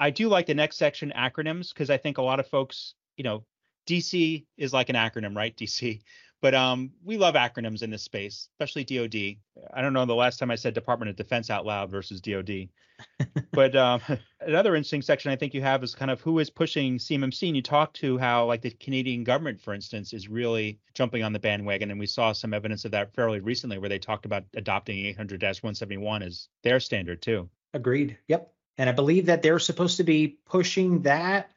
I 0.00 0.10
do 0.10 0.28
like 0.28 0.46
the 0.46 0.54
next 0.54 0.76
section 0.76 1.12
acronyms 1.16 1.72
because 1.72 1.90
I 1.90 1.96
think 1.96 2.18
a 2.18 2.22
lot 2.22 2.40
of 2.40 2.48
folks, 2.48 2.94
you 3.16 3.24
know, 3.24 3.44
DC 3.86 4.44
is 4.56 4.72
like 4.72 4.88
an 4.88 4.96
acronym, 4.96 5.36
right? 5.36 5.56
DC. 5.56 6.00
But 6.44 6.54
um, 6.54 6.90
we 7.02 7.16
love 7.16 7.36
acronyms 7.36 7.82
in 7.82 7.88
this 7.88 8.02
space, 8.02 8.50
especially 8.52 8.84
DoD. 8.84 9.36
I 9.72 9.80
don't 9.80 9.94
know 9.94 10.04
the 10.04 10.14
last 10.14 10.36
time 10.36 10.50
I 10.50 10.56
said 10.56 10.74
Department 10.74 11.08
of 11.08 11.16
Defense 11.16 11.48
out 11.48 11.64
loud 11.64 11.90
versus 11.90 12.20
DoD. 12.20 12.68
but 13.52 13.74
um, 13.74 14.02
another 14.42 14.76
interesting 14.76 15.00
section 15.00 15.32
I 15.32 15.36
think 15.36 15.54
you 15.54 15.62
have 15.62 15.82
is 15.82 15.94
kind 15.94 16.10
of 16.10 16.20
who 16.20 16.40
is 16.40 16.50
pushing 16.50 16.98
CMMC. 16.98 17.46
And 17.46 17.56
you 17.56 17.62
talk 17.62 17.94
to 17.94 18.18
how, 18.18 18.44
like, 18.44 18.60
the 18.60 18.72
Canadian 18.72 19.24
government, 19.24 19.58
for 19.58 19.72
instance, 19.72 20.12
is 20.12 20.28
really 20.28 20.80
jumping 20.92 21.22
on 21.22 21.32
the 21.32 21.38
bandwagon. 21.38 21.90
And 21.90 21.98
we 21.98 22.04
saw 22.04 22.32
some 22.32 22.52
evidence 22.52 22.84
of 22.84 22.90
that 22.90 23.14
fairly 23.14 23.40
recently, 23.40 23.78
where 23.78 23.88
they 23.88 23.98
talked 23.98 24.26
about 24.26 24.44
adopting 24.54 24.98
800 25.06 25.42
171 25.42 26.22
as 26.22 26.48
their 26.62 26.78
standard, 26.78 27.22
too. 27.22 27.48
Agreed. 27.72 28.18
Yep. 28.28 28.52
And 28.76 28.90
I 28.90 28.92
believe 28.92 29.24
that 29.26 29.40
they're 29.40 29.58
supposed 29.58 29.96
to 29.96 30.04
be 30.04 30.36
pushing 30.44 31.00
that 31.04 31.50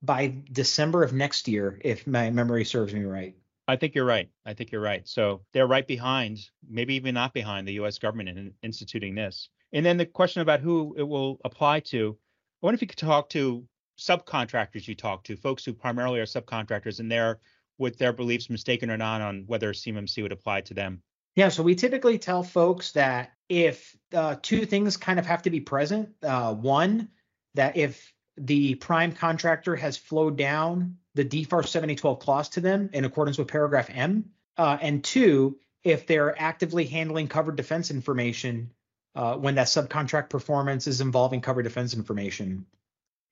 by 0.00 0.34
December 0.50 1.02
of 1.02 1.12
next 1.12 1.46
year, 1.46 1.78
if 1.84 2.06
my 2.06 2.30
memory 2.30 2.64
serves 2.64 2.94
me 2.94 3.04
right. 3.04 3.36
I 3.70 3.76
think 3.76 3.94
you're 3.94 4.04
right. 4.04 4.28
I 4.44 4.54
think 4.54 4.72
you're 4.72 4.80
right. 4.80 5.06
So 5.06 5.42
they're 5.52 5.66
right 5.66 5.86
behind, 5.86 6.40
maybe 6.68 6.94
even 6.94 7.14
not 7.14 7.32
behind 7.32 7.68
the 7.68 7.74
U.S. 7.74 7.98
government 7.98 8.28
in 8.28 8.52
instituting 8.62 9.14
this. 9.14 9.48
And 9.72 9.86
then 9.86 9.96
the 9.96 10.06
question 10.06 10.42
about 10.42 10.60
who 10.60 10.94
it 10.98 11.04
will 11.04 11.40
apply 11.44 11.80
to. 11.80 12.18
I 12.62 12.66
wonder 12.66 12.74
if 12.74 12.82
you 12.82 12.88
could 12.88 12.98
talk 12.98 13.28
to 13.30 13.64
subcontractors 13.96 14.88
you 14.88 14.96
talk 14.96 15.22
to, 15.24 15.36
folks 15.36 15.64
who 15.64 15.72
primarily 15.72 16.18
are 16.18 16.26
subcontractors, 16.26 16.98
and 16.98 17.10
their 17.10 17.38
with 17.78 17.96
their 17.96 18.12
beliefs 18.12 18.50
mistaken 18.50 18.90
or 18.90 18.96
not 18.96 19.20
on 19.20 19.44
whether 19.46 19.72
CMMC 19.72 20.22
would 20.22 20.32
apply 20.32 20.62
to 20.62 20.74
them. 20.74 21.02
Yeah, 21.36 21.48
so 21.48 21.62
we 21.62 21.74
typically 21.76 22.18
tell 22.18 22.42
folks 22.42 22.92
that 22.92 23.32
if 23.48 23.96
uh, 24.12 24.36
two 24.42 24.66
things 24.66 24.96
kind 24.96 25.18
of 25.18 25.26
have 25.26 25.42
to 25.42 25.50
be 25.50 25.60
present. 25.60 26.10
Uh, 26.22 26.52
one, 26.54 27.08
that 27.54 27.76
if 27.76 28.12
the 28.36 28.74
prime 28.74 29.12
contractor 29.12 29.76
has 29.76 29.96
flowed 29.96 30.36
down 30.36 30.96
the 31.14 31.24
DFAR 31.24 31.66
7012 31.66 32.18
clause 32.20 32.48
to 32.50 32.60
them 32.60 32.90
in 32.92 33.04
accordance 33.04 33.38
with 33.38 33.48
paragraph 33.48 33.90
M. 33.90 34.30
Uh, 34.56 34.76
and 34.80 35.02
two, 35.02 35.58
if 35.82 36.06
they're 36.06 36.40
actively 36.40 36.86
handling 36.86 37.28
covered 37.28 37.56
defense 37.56 37.90
information 37.90 38.70
uh, 39.14 39.34
when 39.36 39.56
that 39.56 39.66
subcontract 39.66 40.28
performance 40.30 40.86
is 40.86 41.00
involving 41.00 41.40
covered 41.40 41.62
defense 41.64 41.94
information. 41.94 42.66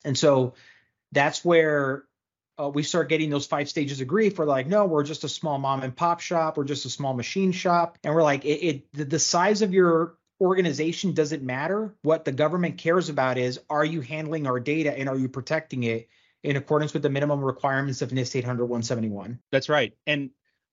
And 0.04 0.16
so 0.16 0.54
that's 1.12 1.44
where 1.44 2.04
uh, 2.60 2.68
we 2.68 2.82
start 2.82 3.08
getting 3.08 3.30
those 3.30 3.46
five 3.46 3.68
stages 3.68 4.00
of 4.00 4.08
grief. 4.08 4.38
We're 4.38 4.46
like, 4.46 4.66
no, 4.66 4.86
we're 4.86 5.04
just 5.04 5.24
a 5.24 5.28
small 5.28 5.58
mom 5.58 5.82
and 5.82 5.94
pop 5.94 6.20
shop. 6.20 6.56
We're 6.56 6.64
just 6.64 6.86
a 6.86 6.90
small 6.90 7.14
machine 7.14 7.52
shop. 7.52 7.98
And 8.02 8.14
we're 8.14 8.22
like, 8.22 8.44
it, 8.44 8.66
it 8.66 8.92
the, 8.92 9.04
the 9.04 9.18
size 9.18 9.62
of 9.62 9.72
your 9.72 10.16
organization 10.40 11.14
doesn't 11.14 11.42
matter. 11.42 11.94
What 12.02 12.24
the 12.24 12.32
government 12.32 12.78
cares 12.78 13.08
about 13.08 13.38
is 13.38 13.60
are 13.70 13.84
you 13.84 14.00
handling 14.00 14.46
our 14.46 14.60
data 14.60 14.96
and 14.96 15.08
are 15.08 15.16
you 15.16 15.28
protecting 15.28 15.84
it 15.84 16.08
in 16.48 16.56
accordance 16.56 16.94
with 16.94 17.02
the 17.02 17.10
minimum 17.10 17.44
requirements 17.44 18.00
of 18.00 18.08
NIST 18.08 18.36
800 18.36 18.64
171? 18.64 19.38
That's 19.52 19.68
right. 19.68 19.92
And 20.06 20.30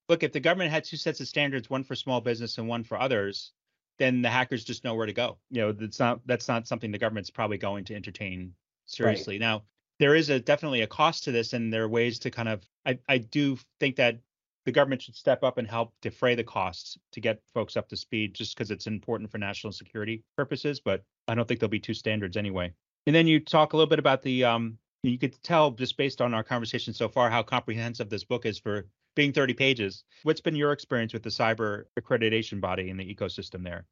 look, 0.08 0.24
if 0.24 0.32
the 0.32 0.40
government 0.40 0.72
had 0.72 0.86
two 0.86 0.96
sets 0.96 1.20
of 1.20 1.28
standards, 1.28 1.70
one 1.70 1.84
for 1.84 1.96
small 1.96 2.22
business 2.22 2.58
and 2.58 2.70
one 2.70 2.86
for 2.86 2.98
others, 2.98 3.52
then 4.00 4.22
the 4.22 4.30
hackers 4.30 4.64
just 4.64 4.86
know 4.86 4.96
where 4.96 5.06
to 5.06 5.12
go. 5.12 5.38
You 5.50 5.64
know, 5.64 5.72
that's 5.74 6.00
not 6.00 6.22
that's 6.26 6.48
not 6.48 6.66
something 6.66 6.92
the 6.92 6.98
government's 6.98 7.30
probably 7.30 7.58
going 7.58 7.84
to 7.86 7.96
entertain 7.96 8.54
seriously. 8.86 9.34
Right. 9.34 9.42
Now, 9.42 9.64
there 10.00 10.16
is 10.16 10.30
a 10.30 10.40
definitely 10.40 10.80
a 10.80 10.88
cost 10.88 11.26
to 11.26 11.34
this, 11.34 11.52
and 11.52 11.74
there 11.74 11.84
are 11.84 11.90
ways 11.90 12.20
to 12.20 12.32
kind 12.32 12.48
of 12.48 12.64
I, 12.86 12.98
I 13.10 13.18
do 13.18 13.58
think 13.82 13.98
that 13.98 14.20
the 14.64 14.72
government 14.72 15.02
should 15.02 15.18
step 15.18 15.44
up 15.44 15.58
and 15.58 15.68
help 15.68 15.94
defray 16.02 16.36
the 16.36 16.44
costs 16.46 16.98
to 17.12 17.20
get 17.20 17.42
folks 17.54 17.76
up 17.76 17.90
to 17.90 17.98
speed 17.98 18.34
just 18.34 18.56
because 18.56 18.72
it's 18.72 18.88
important 18.88 19.30
for 19.30 19.40
national 19.40 19.74
security 19.74 20.24
purposes. 20.38 20.80
But 20.80 21.04
I 21.28 21.36
don't 21.36 21.46
think 21.46 21.60
there'll 21.60 21.70
be 21.70 21.82
two 21.82 21.94
standards 21.94 22.38
anyway. 22.38 22.72
And 23.08 23.14
then 23.14 23.28
you 23.28 23.42
talk 23.42 23.74
a 23.74 23.76
little 23.76 23.90
bit 23.90 24.00
about 24.00 24.22
the 24.22 24.46
um, 24.46 24.78
you 25.08 25.18
could 25.18 25.42
tell 25.44 25.72
just 25.72 25.98
based 25.98 26.22
on 26.22 26.34
our 26.34 26.44
conversation 26.44 26.94
so 26.94 27.08
far 27.08 27.30
how 27.30 27.44
comprehensive 27.44 28.10
this 28.10 28.24
book 28.24 28.46
is 28.46 28.60
for 28.60 28.86
being 29.16 29.32
30 29.32 29.54
pages. 29.54 30.04
What's 30.24 30.42
been 30.42 30.56
your 30.56 30.72
experience 30.72 31.14
with 31.14 31.24
the 31.24 31.30
cyber 31.30 31.86
accreditation 32.00 32.60
body 32.60 32.90
and 32.90 33.00
the 33.00 33.16
ecosystem 33.16 33.64
there? 33.64 33.86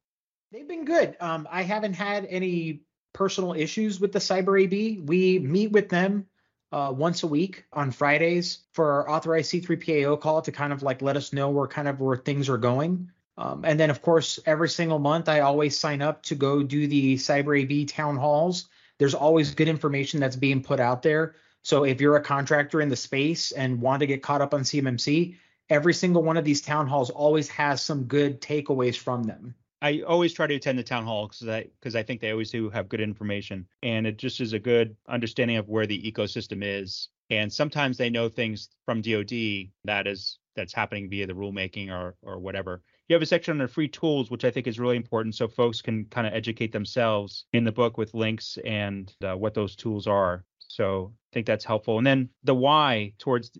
They've 0.52 0.68
been 0.68 0.84
good. 0.84 1.16
Um, 1.20 1.48
I 1.50 1.62
haven't 1.62 1.94
had 1.94 2.26
any 2.26 2.82
personal 3.12 3.54
issues 3.54 4.00
with 4.00 4.12
the 4.12 4.18
cyber 4.18 4.62
AB. 4.62 5.00
We 5.04 5.38
meet 5.38 5.72
with 5.72 5.88
them 5.88 6.26
uh, 6.70 6.92
once 6.94 7.22
a 7.22 7.26
week 7.26 7.64
on 7.72 7.90
Fridays 7.90 8.58
for 8.72 8.92
our 8.92 9.10
authorized 9.10 9.52
C3PAO 9.52 10.20
call 10.20 10.42
to 10.42 10.52
kind 10.52 10.72
of 10.72 10.82
like 10.82 11.02
let 11.02 11.16
us 11.16 11.32
know 11.32 11.50
where 11.50 11.66
kind 11.66 11.88
of 11.88 12.00
where 12.00 12.16
things 12.16 12.48
are 12.48 12.58
going. 12.58 13.10
Um, 13.36 13.64
and 13.64 13.80
then 13.80 13.90
of 13.90 14.02
course 14.02 14.38
every 14.46 14.68
single 14.68 14.98
month 14.98 15.28
I 15.28 15.40
always 15.40 15.78
sign 15.78 16.02
up 16.02 16.22
to 16.24 16.34
go 16.34 16.62
do 16.62 16.86
the 16.86 17.16
Cyber 17.16 17.60
AB 17.60 17.86
town 17.86 18.16
halls. 18.16 18.68
There's 18.98 19.14
always 19.14 19.54
good 19.54 19.68
information 19.68 20.20
that's 20.20 20.36
being 20.36 20.62
put 20.62 20.80
out 20.80 21.02
there. 21.02 21.34
So 21.62 21.84
if 21.84 22.00
you're 22.00 22.16
a 22.16 22.22
contractor 22.22 22.80
in 22.80 22.88
the 22.88 22.96
space 22.96 23.52
and 23.52 23.80
want 23.80 24.00
to 24.00 24.06
get 24.06 24.22
caught 24.22 24.42
up 24.42 24.54
on 24.54 24.60
CMMC, 24.60 25.36
every 25.70 25.94
single 25.94 26.22
one 26.22 26.36
of 26.36 26.44
these 26.44 26.60
town 26.60 26.86
halls 26.86 27.10
always 27.10 27.48
has 27.48 27.80
some 27.80 28.04
good 28.04 28.40
takeaways 28.40 28.96
from 28.96 29.22
them. 29.22 29.54
I 29.84 30.00
always 30.00 30.32
try 30.32 30.46
to 30.46 30.54
attend 30.54 30.78
the 30.78 30.82
town 30.82 31.04
hall 31.04 31.28
because 31.28 31.46
I 31.46 31.66
because 31.78 31.94
I 31.94 32.02
think 32.02 32.20
they 32.20 32.30
always 32.30 32.50
do 32.50 32.70
have 32.70 32.88
good 32.88 33.02
information, 33.02 33.66
and 33.82 34.06
it 34.06 34.16
just 34.16 34.40
is 34.40 34.54
a 34.54 34.58
good 34.58 34.96
understanding 35.08 35.58
of 35.58 35.68
where 35.68 35.86
the 35.86 36.10
ecosystem 36.10 36.60
is. 36.62 37.08
And 37.28 37.52
sometimes 37.52 37.98
they 37.98 38.08
know 38.08 38.30
things 38.30 38.70
from 38.86 39.02
DoD 39.02 39.68
that 39.84 40.06
is 40.06 40.38
that's 40.56 40.72
happening 40.72 41.10
via 41.10 41.26
the 41.26 41.34
rulemaking 41.34 41.90
or 41.90 42.16
or 42.22 42.38
whatever. 42.38 42.82
You 43.08 43.14
have 43.14 43.22
a 43.22 43.26
section 43.26 43.52
on 43.52 43.58
the 43.58 43.68
free 43.68 43.88
tools, 43.88 44.30
which 44.30 44.44
I 44.44 44.50
think 44.50 44.66
is 44.66 44.80
really 44.80 44.96
important, 44.96 45.34
so 45.34 45.46
folks 45.46 45.82
can 45.82 46.06
kind 46.06 46.26
of 46.26 46.32
educate 46.32 46.72
themselves 46.72 47.44
in 47.52 47.64
the 47.64 47.72
book 47.72 47.98
with 47.98 48.14
links 48.14 48.58
and 48.64 49.12
uh, 49.22 49.34
what 49.34 49.52
those 49.52 49.76
tools 49.76 50.06
are. 50.06 50.44
So 50.58 51.12
I 51.14 51.34
think 51.34 51.46
that's 51.46 51.64
helpful. 51.64 51.98
And 51.98 52.06
then 52.06 52.30
the 52.44 52.54
why 52.54 53.12
towards 53.18 53.50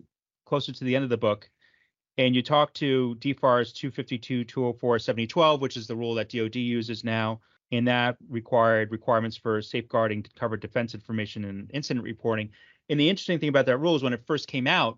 closer 0.45 0.71
to 0.71 0.83
the 0.83 0.95
end 0.95 1.03
of 1.03 1.09
the 1.09 1.17
book 1.17 1.49
and 2.17 2.35
you 2.35 2.41
talk 2.41 2.73
to 2.75 3.15
DFARS 3.19 3.73
252, 3.73 4.45
204, 4.45 4.99
7012, 4.99 5.61
which 5.61 5.77
is 5.77 5.87
the 5.87 5.95
rule 5.95 6.15
that 6.15 6.29
DoD 6.29 6.55
uses 6.55 7.03
now, 7.03 7.41
and 7.71 7.87
that 7.87 8.15
required 8.29 8.91
requirements 8.91 9.35
for 9.35 9.61
safeguarding 9.61 10.25
covered 10.35 10.61
defense 10.61 10.93
information 10.93 11.45
and 11.45 11.69
incident 11.73 12.05
reporting. 12.05 12.49
And 12.89 12.99
the 12.99 13.09
interesting 13.09 13.39
thing 13.39 13.49
about 13.49 13.65
that 13.65 13.79
rule 13.79 13.95
is 13.95 14.03
when 14.03 14.13
it 14.13 14.25
first 14.25 14.47
came 14.47 14.67
out, 14.67 14.97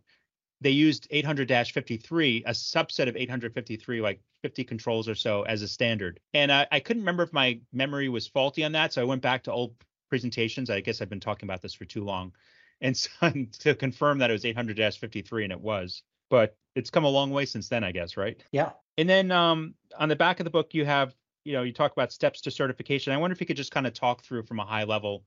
they 0.61 0.71
used 0.71 1.09
800-53, 1.11 2.43
a 2.45 2.51
subset 2.51 3.07
of 3.07 3.15
853, 3.15 4.01
like 4.01 4.19
50 4.41 4.63
controls 4.63 5.07
or 5.07 5.15
so, 5.15 5.43
as 5.43 5.61
a 5.61 5.67
standard. 5.67 6.19
And 6.33 6.51
I, 6.51 6.67
I 6.71 6.79
couldn't 6.79 7.03
remember 7.03 7.23
if 7.23 7.33
my 7.33 7.59
memory 7.71 8.09
was 8.09 8.27
faulty 8.27 8.63
on 8.63 8.71
that, 8.71 8.93
so 8.93 9.01
I 9.01 9.05
went 9.05 9.21
back 9.21 9.43
to 9.43 9.51
old 9.51 9.75
presentations. 10.09 10.69
I 10.69 10.79
guess 10.81 11.01
I've 11.01 11.09
been 11.09 11.19
talking 11.19 11.47
about 11.47 11.61
this 11.61 11.73
for 11.73 11.85
too 11.85 12.03
long, 12.03 12.33
and 12.81 12.97
so, 12.97 13.31
to 13.59 13.75
confirm 13.75 14.19
that 14.19 14.29
it 14.29 14.33
was 14.33 14.43
800-53, 14.43 15.43
and 15.43 15.51
it 15.51 15.61
was 15.61 16.03
but 16.29 16.57
it's 16.75 16.89
come 16.89 17.03
a 17.03 17.09
long 17.09 17.31
way 17.31 17.45
since 17.45 17.69
then, 17.69 17.83
I 17.83 17.91
guess, 17.91 18.17
right? 18.17 18.41
Yeah. 18.51 18.71
And 18.97 19.09
then 19.09 19.31
um, 19.31 19.75
on 19.97 20.09
the 20.09 20.15
back 20.15 20.39
of 20.39 20.43
the 20.43 20.49
book, 20.49 20.73
you 20.73 20.85
have, 20.85 21.15
you 21.43 21.53
know, 21.53 21.63
you 21.63 21.73
talk 21.73 21.91
about 21.91 22.11
steps 22.11 22.41
to 22.41 22.51
certification. 22.51 23.13
I 23.13 23.17
wonder 23.17 23.33
if 23.33 23.39
you 23.39 23.47
could 23.47 23.57
just 23.57 23.71
kind 23.71 23.87
of 23.87 23.93
talk 23.93 24.23
through 24.23 24.43
from 24.43 24.59
a 24.59 24.65
high 24.65 24.83
level, 24.83 25.23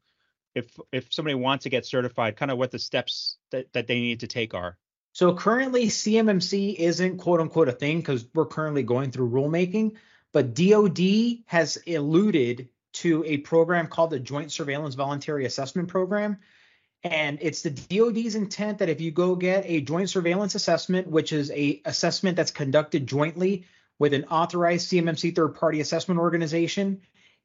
if 0.54 0.78
if 0.92 1.12
somebody 1.12 1.34
wants 1.34 1.62
to 1.62 1.70
get 1.70 1.86
certified, 1.86 2.36
kind 2.36 2.50
of 2.50 2.58
what 2.58 2.70
the 2.70 2.78
steps 2.78 3.38
that, 3.52 3.72
that 3.72 3.86
they 3.86 4.00
need 4.00 4.20
to 4.20 4.26
take 4.26 4.52
are. 4.52 4.76
So 5.12 5.34
currently, 5.34 5.86
CMMC 5.86 6.76
isn't 6.76 7.18
quote 7.18 7.40
unquote 7.40 7.68
a 7.68 7.72
thing 7.72 7.98
because 7.98 8.26
we're 8.34 8.46
currently 8.46 8.82
going 8.82 9.10
through 9.10 9.30
rulemaking, 9.30 9.96
but 10.32 10.54
DoD 10.54 11.44
has 11.46 11.78
alluded 11.86 12.68
to 12.92 13.24
a 13.24 13.38
program 13.38 13.86
called 13.88 14.10
the 14.10 14.20
Joint 14.20 14.52
Surveillance 14.52 14.94
Voluntary 14.94 15.46
Assessment 15.46 15.88
Program, 15.88 16.38
and 17.02 17.38
it's 17.40 17.62
the 17.62 17.70
DoD's 17.70 18.34
intent 18.34 18.78
that 18.78 18.88
if 18.88 19.00
you 19.00 19.10
go 19.10 19.34
get 19.34 19.64
a 19.66 19.80
joint 19.80 20.10
surveillance 20.10 20.54
assessment, 20.54 21.06
which 21.06 21.32
is 21.32 21.50
a 21.50 21.80
assessment 21.84 22.36
that's 22.36 22.50
conducted 22.50 23.06
jointly 23.06 23.64
with 23.98 24.12
an 24.12 24.24
authorized 24.24 24.90
CMMC 24.90 25.34
third-party 25.34 25.80
assessment 25.80 26.20
organization 26.20 27.00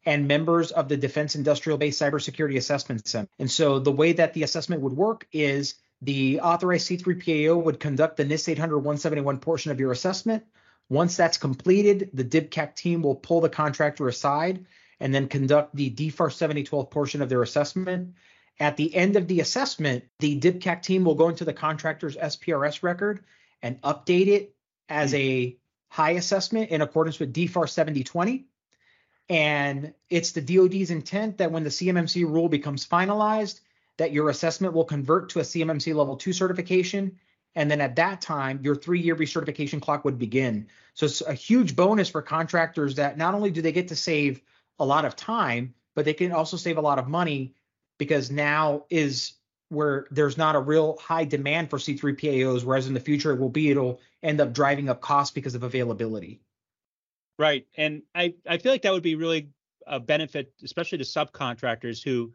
and 0.05 0.27
members 0.27 0.71
of 0.71 0.87
the 0.87 0.97
Defense 0.97 1.35
Industrial 1.35 1.77
Base 1.77 1.97
Cybersecurity 1.97 2.57
Assessment 2.57 3.07
Center. 3.07 3.29
And 3.39 3.49
so 3.49 3.79
the 3.79 3.91
way 3.91 4.13
that 4.13 4.33
the 4.33 4.43
assessment 4.43 4.81
would 4.81 4.93
work 4.93 5.27
is 5.31 5.75
the 6.05 6.39
authorized 6.39 6.87
C3PAO 6.87 7.61
would 7.63 7.79
conduct 7.79 8.17
the 8.17 8.25
NIST 8.25 8.55
800-171 8.55 9.41
portion 9.41 9.71
of 9.71 9.79
your 9.79 9.91
assessment. 9.91 10.43
Once 10.87 11.17
that's 11.17 11.37
completed, 11.37 12.11
the 12.13 12.23
DIBCAC 12.23 12.75
team 12.75 13.01
will 13.01 13.15
pull 13.15 13.41
the 13.41 13.49
contractor 13.49 14.07
aside 14.07 14.63
and 14.99 15.13
then 15.13 15.27
conduct 15.27 15.75
the 15.75 15.89
DFAR 15.89 16.31
7012 16.31 16.89
portion 16.91 17.21
of 17.23 17.29
their 17.29 17.41
assessment. 17.41 18.13
At 18.59 18.77
the 18.77 18.95
end 18.95 19.15
of 19.15 19.27
the 19.27 19.39
assessment, 19.39 20.03
the 20.19 20.39
DIBCAC 20.39 20.83
team 20.83 21.03
will 21.03 21.15
go 21.15 21.29
into 21.29 21.43
the 21.43 21.53
contractor's 21.53 22.15
SPRS 22.15 22.83
record 22.83 23.25
and 23.63 23.81
update 23.81 24.27
it 24.27 24.55
as 24.87 25.11
a 25.15 25.57
high 25.89 26.11
assessment 26.11 26.69
in 26.69 26.81
accordance 26.81 27.19
with 27.19 27.33
DFAR 27.33 27.67
7020. 27.67 28.45
And 29.27 29.95
it's 30.11 30.33
the 30.33 30.41
DoD's 30.41 30.91
intent 30.91 31.39
that 31.39 31.51
when 31.51 31.63
the 31.63 31.71
CMMC 31.71 32.23
rule 32.25 32.47
becomes 32.47 32.85
finalized, 32.85 33.61
that 33.97 34.11
your 34.11 34.29
assessment 34.29 34.73
will 34.73 34.85
convert 34.85 35.29
to 35.29 35.39
a 35.39 35.43
CMMC 35.43 35.95
level 35.95 36.15
two 36.15 36.33
certification. 36.33 37.17
And 37.55 37.71
then 37.71 37.79
at 37.79 37.95
that 37.95 38.21
time, 38.21 38.59
your 38.61 38.75
three 38.75 38.99
year 38.99 39.15
recertification 39.15 39.81
clock 39.81 40.03
would 40.03 40.19
begin. 40.19 40.67
So 40.93 41.05
it's 41.05 41.21
a 41.21 41.33
huge 41.33 41.75
bonus 41.75 42.09
for 42.09 42.21
contractors 42.21 42.95
that 42.95 43.17
not 43.17 43.33
only 43.33 43.51
do 43.51 43.61
they 43.61 43.71
get 43.71 43.87
to 43.89 43.95
save 43.95 44.41
a 44.79 44.85
lot 44.85 45.05
of 45.05 45.15
time, 45.15 45.73
but 45.95 46.05
they 46.05 46.13
can 46.13 46.31
also 46.31 46.57
save 46.57 46.77
a 46.77 46.81
lot 46.81 46.99
of 46.99 47.07
money 47.07 47.55
because 47.97 48.29
now 48.29 48.83
is 48.89 49.33
where 49.69 50.05
there's 50.11 50.37
not 50.37 50.55
a 50.55 50.59
real 50.59 50.97
high 50.97 51.25
demand 51.25 51.69
for 51.69 51.77
C3PAOs, 51.77 52.63
whereas 52.63 52.87
in 52.87 52.93
the 52.93 52.99
future 52.99 53.31
it 53.31 53.39
will 53.39 53.49
be, 53.49 53.71
it'll 53.71 53.99
end 54.21 54.39
up 54.41 54.53
driving 54.53 54.89
up 54.89 55.01
costs 55.01 55.33
because 55.33 55.55
of 55.55 55.63
availability. 55.63 56.41
Right. 57.39 57.65
And 57.75 58.03
I, 58.13 58.35
I 58.47 58.57
feel 58.57 58.71
like 58.71 58.83
that 58.83 58.93
would 58.93 59.03
be 59.03 59.15
really 59.15 59.49
a 59.87 59.99
benefit, 59.99 60.53
especially 60.63 60.99
to 60.99 61.03
subcontractors 61.03 62.03
who, 62.03 62.33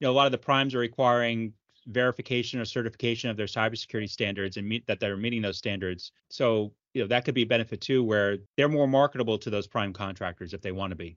you 0.00 0.06
know, 0.06 0.12
a 0.12 0.14
lot 0.14 0.26
of 0.26 0.32
the 0.32 0.38
primes 0.38 0.74
are 0.74 0.78
requiring 0.78 1.52
verification 1.86 2.60
or 2.60 2.64
certification 2.64 3.30
of 3.30 3.36
their 3.36 3.46
cybersecurity 3.46 4.08
standards 4.08 4.56
and 4.56 4.68
meet 4.68 4.86
that 4.86 5.00
they're 5.00 5.16
meeting 5.16 5.42
those 5.42 5.56
standards. 5.56 6.12
So, 6.28 6.72
you 6.94 7.02
know, 7.02 7.08
that 7.08 7.24
could 7.24 7.34
be 7.34 7.42
a 7.42 7.46
benefit 7.46 7.80
too, 7.80 8.04
where 8.04 8.38
they're 8.56 8.68
more 8.68 8.86
marketable 8.86 9.38
to 9.38 9.50
those 9.50 9.66
prime 9.66 9.92
contractors 9.92 10.54
if 10.54 10.60
they 10.60 10.72
want 10.72 10.90
to 10.90 10.96
be. 10.96 11.16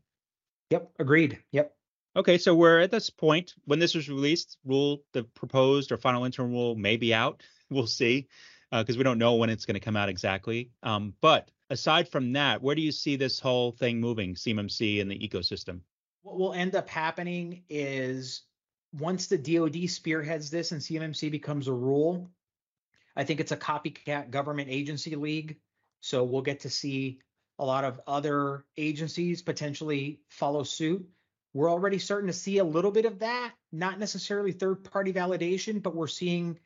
Yep. 0.70 0.92
Agreed. 1.00 1.38
Yep. 1.52 1.74
Okay, 2.16 2.38
so 2.38 2.54
we're 2.54 2.80
at 2.80 2.92
this 2.92 3.10
point 3.10 3.54
when 3.66 3.80
this 3.80 3.96
was 3.96 4.10
released. 4.10 4.58
Rule 4.66 5.04
the 5.14 5.24
proposed 5.24 5.92
or 5.92 5.98
final 5.98 6.26
interim 6.26 6.52
rule 6.52 6.76
may 6.76 6.98
be 6.98 7.14
out. 7.14 7.44
We'll 7.72 7.88
see, 7.88 8.28
because 8.70 8.98
uh, 8.98 8.98
we 8.98 9.04
don't 9.06 9.18
know 9.18 9.36
when 9.36 9.50
it's 9.50 9.66
going 9.66 9.76
to 9.76 9.80
come 9.80 9.96
out 9.96 10.10
exactly. 10.10 10.72
Um, 10.84 11.14
but 11.22 11.50
aside 11.70 12.10
from 12.10 12.34
that, 12.34 12.62
where 12.62 12.76
do 12.76 12.82
you 12.82 12.92
see 12.92 13.16
this 13.16 13.40
whole 13.40 13.72
thing 13.72 14.02
moving, 14.02 14.36
CMMC 14.36 15.00
and 15.00 15.10
the 15.10 15.18
ecosystem? 15.18 15.80
What 16.24 16.38
will 16.38 16.52
end 16.52 16.76
up 16.76 16.90
happening 16.90 17.64
is 17.70 18.42
once 18.94 19.28
the 19.28 19.38
DoD 19.38 19.90
spearheads 19.90 20.50
this 20.50 20.72
and 20.72 20.82
CMMC 20.82 21.32
becomes 21.32 21.68
a 21.68 21.74
rule, 21.74 22.30
I 23.16 23.24
think 23.24 23.40
it's 23.40 23.52
a 23.52 23.58
copycat 23.58 24.32
government 24.32 24.70
agency 24.70 25.16
league. 25.16 25.58
So 26.02 26.24
we'll 26.24 26.42
get 26.42 26.62
to 26.62 26.70
see 26.70 27.20
a 27.60 27.66
lot 27.66 27.84
of 27.84 28.02
other 28.08 28.66
agencies 28.78 29.42
potentially 29.42 30.20
follow 30.30 30.64
suit. 30.64 31.08
We're 31.54 31.70
already 31.70 32.00
starting 32.00 32.28
to 32.28 32.34
see 32.34 32.58
a 32.58 32.64
little 32.64 32.92
bit 32.92 33.06
of 33.06 33.20
that, 33.20 33.54
not 33.72 34.00
necessarily 34.00 34.52
third 34.52 34.84
party 34.84 35.14
validation, 35.14 35.84
but 35.84 35.96
we're 35.96 36.08
seeing, 36.08 36.58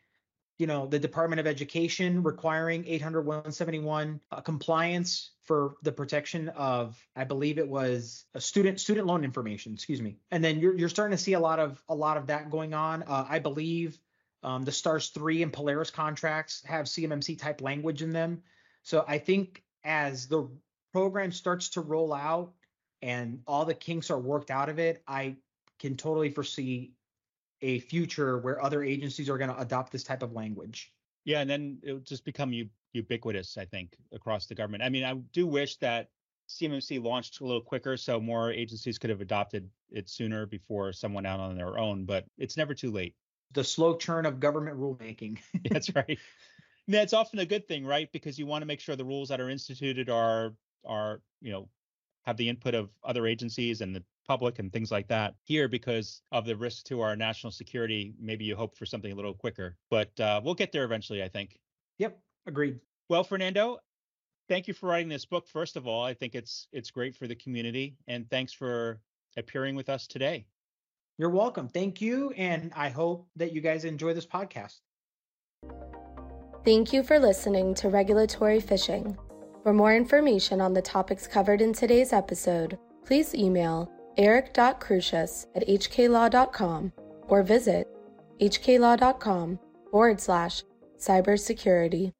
you 0.58 0.68
know, 0.68 0.88
the 0.88 1.00
Department 1.00 1.40
of 1.40 1.48
Education 1.48 2.24
requiring 2.24 2.86
800 2.88 3.26
171 3.26 4.22
uh, 4.32 4.42
compliance 4.42 5.32
for 5.44 5.76
the 5.84 5.92
protection 5.92 6.50
of, 6.50 6.98
I 7.16 7.26
believe 7.26 7.58
it 7.58 7.68
was 7.68 8.26
a 8.34 8.42
student 8.42 8.80
student 8.80 9.06
loan 9.06 9.24
information, 9.24 9.74
excuse 9.74 10.02
me. 10.02 10.18
And 10.32 10.44
then 10.44 10.60
you're 10.60 10.78
you're 10.78 10.90
starting 10.90 11.18
to 11.18 11.22
see 11.22 11.34
a 11.34 11.40
lot 11.40 11.60
of 11.60 11.82
a 11.90 11.96
lot 11.96 12.18
of 12.18 12.28
that 12.28 12.50
going 12.50 12.74
on. 12.74 13.04
Uh, 13.04 13.26
I 13.28 13.40
believe 13.40 13.98
um, 14.44 14.64
the 14.64 14.72
Stars 14.72 15.10
3 15.10 15.44
and 15.44 15.52
Polaris 15.52 15.92
contracts 15.92 16.64
have 16.66 16.86
CMMC 16.86 17.38
type 17.38 17.62
language 17.62 18.02
in 18.02 18.12
them. 18.12 18.44
So 18.84 19.04
I 19.08 19.18
think 19.18 19.64
as 19.84 20.28
the 20.28 20.50
program 20.94 21.32
starts 21.32 21.70
to 21.72 21.82
roll 21.82 22.14
out 22.14 22.54
and 23.02 23.42
all 23.46 23.66
the 23.66 23.74
kinks 23.74 24.10
are 24.10 24.20
worked 24.20 24.52
out 24.52 24.70
of 24.70 24.80
it, 24.80 25.04
I 25.08 25.36
can 25.80 25.98
totally 25.98 26.30
foresee 26.30 26.94
a 27.62 27.80
future 27.80 28.40
where 28.40 28.64
other 28.64 28.84
agencies 28.84 29.30
are 29.30 29.38
going 29.38 29.50
to 29.50 29.60
adopt 29.60 29.92
this 29.92 30.04
type 30.04 30.24
of 30.24 30.34
language. 30.34 30.94
Yeah, 31.24 31.40
and 31.40 31.50
then 31.50 31.80
it 31.84 31.94
will 31.94 32.00
just 32.00 32.26
become 32.26 32.54
u- 32.54 32.70
ubiquitous, 32.94 33.58
I 33.58 33.66
think, 33.66 33.96
across 34.14 34.46
the 34.46 34.56
government. 34.56 34.84
I 34.84 34.90
mean, 34.90 35.04
I 35.04 35.14
do 35.34 35.48
wish 35.48 35.78
that 35.78 36.10
CMMC 36.50 37.04
launched 37.04 37.42
a 37.42 37.46
little 37.46 37.62
quicker 37.62 37.98
so 37.98 38.20
more 38.20 38.52
agencies 38.52 38.98
could 38.98 39.10
have 39.10 39.22
adopted 39.22 39.70
it 39.90 40.10
sooner 40.10 40.46
before 40.46 40.94
someone 40.94 41.26
out 41.26 41.40
on 41.40 41.56
their 41.56 41.80
own, 41.80 42.06
but 42.06 42.26
it's 42.38 42.58
never 42.58 42.74
too 42.74 42.92
late. 42.92 43.16
The 43.54 43.64
slow 43.64 43.96
churn 43.98 44.26
of 44.26 44.40
government 44.40 44.78
rulemaking. 44.78 45.40
That's 45.72 45.94
right. 45.96 46.20
That's 46.88 47.14
often 47.14 47.40
a 47.40 47.46
good 47.46 47.68
thing, 47.68 47.86
right? 47.86 48.12
Because 48.12 48.38
you 48.38 48.46
want 48.46 48.62
to 48.62 48.68
make 48.68 48.80
sure 48.80 48.96
the 48.96 49.06
rules 49.06 49.30
that 49.30 49.42
are 49.42 49.50
instituted 49.50 50.10
are 50.10 50.54
are, 50.86 51.22
you 51.42 51.52
know, 51.52 51.68
have 52.26 52.38
the 52.38 52.48
input 52.48 52.76
of 52.76 52.90
other 53.04 53.26
agencies 53.26 53.82
and 53.82 53.96
the 53.96 54.04
public 54.26 54.60
and 54.60 54.72
things 54.72 54.92
like 54.92 55.08
that. 55.08 55.36
Here, 55.44 55.68
because 55.68 56.22
of 56.32 56.46
the 56.46 56.56
risk 56.56 56.86
to 56.86 57.02
our 57.02 57.16
national 57.16 57.52
security, 57.52 58.14
maybe 58.20 58.46
you 58.46 58.56
hope 58.56 58.76
for 58.76 58.86
something 58.86 59.12
a 59.12 59.16
little 59.16 59.34
quicker, 59.34 59.78
but 59.90 60.18
uh, 60.20 60.42
we'll 60.44 60.56
get 60.56 60.72
there 60.72 60.84
eventually, 60.84 61.24
I 61.24 61.28
think. 61.28 61.58
Yep, 62.00 62.20
agreed. 62.48 62.80
Well, 63.10 63.24
Fernando, 63.24 63.80
thank 64.50 64.68
you 64.68 64.74
for 64.74 64.88
writing 64.88 65.10
this 65.10 65.26
book. 65.26 65.48
First 65.48 65.76
of 65.76 65.88
all, 65.88 66.04
I 66.04 66.14
think 66.14 66.36
it's 66.36 66.68
it's 66.72 66.92
great 66.92 67.16
for 67.16 67.28
the 67.28 67.36
community, 67.36 67.98
and 68.08 68.30
thanks 68.30 68.52
for 68.52 69.00
appearing 69.38 69.76
with 69.76 69.90
us 69.90 70.08
today. 70.08 70.46
You're 71.18 71.30
welcome. 71.30 71.70
Thank 71.70 72.02
you, 72.02 72.32
and 72.32 72.72
I 72.76 72.90
hope 72.90 73.28
that 73.38 73.54
you 73.54 73.62
guys 73.62 73.86
enjoy 73.86 74.14
this 74.14 74.26
podcast. 74.26 74.80
Thank 76.66 76.92
you 76.92 77.04
for 77.04 77.20
listening 77.20 77.76
to 77.76 77.90
Regulatory 77.90 78.60
Phishing. 78.60 79.16
For 79.64 79.72
more 79.74 79.96
information 79.96 80.62
on 80.62 80.74
the 80.74 80.82
topics 80.82 81.28
covered 81.28 81.62
in 81.62 81.74
today's 81.74 82.12
episode, 82.12 82.78
please 83.06 83.34
email 83.34 83.92
eric.crusius 84.18 85.48
at 85.56 85.68
hklaw.com 85.68 86.92
or 87.28 87.44
visit 87.44 87.88
hklaw.com 88.40 89.60
forward 89.92 90.20
slash 90.20 90.64
cybersecurity. 90.98 92.12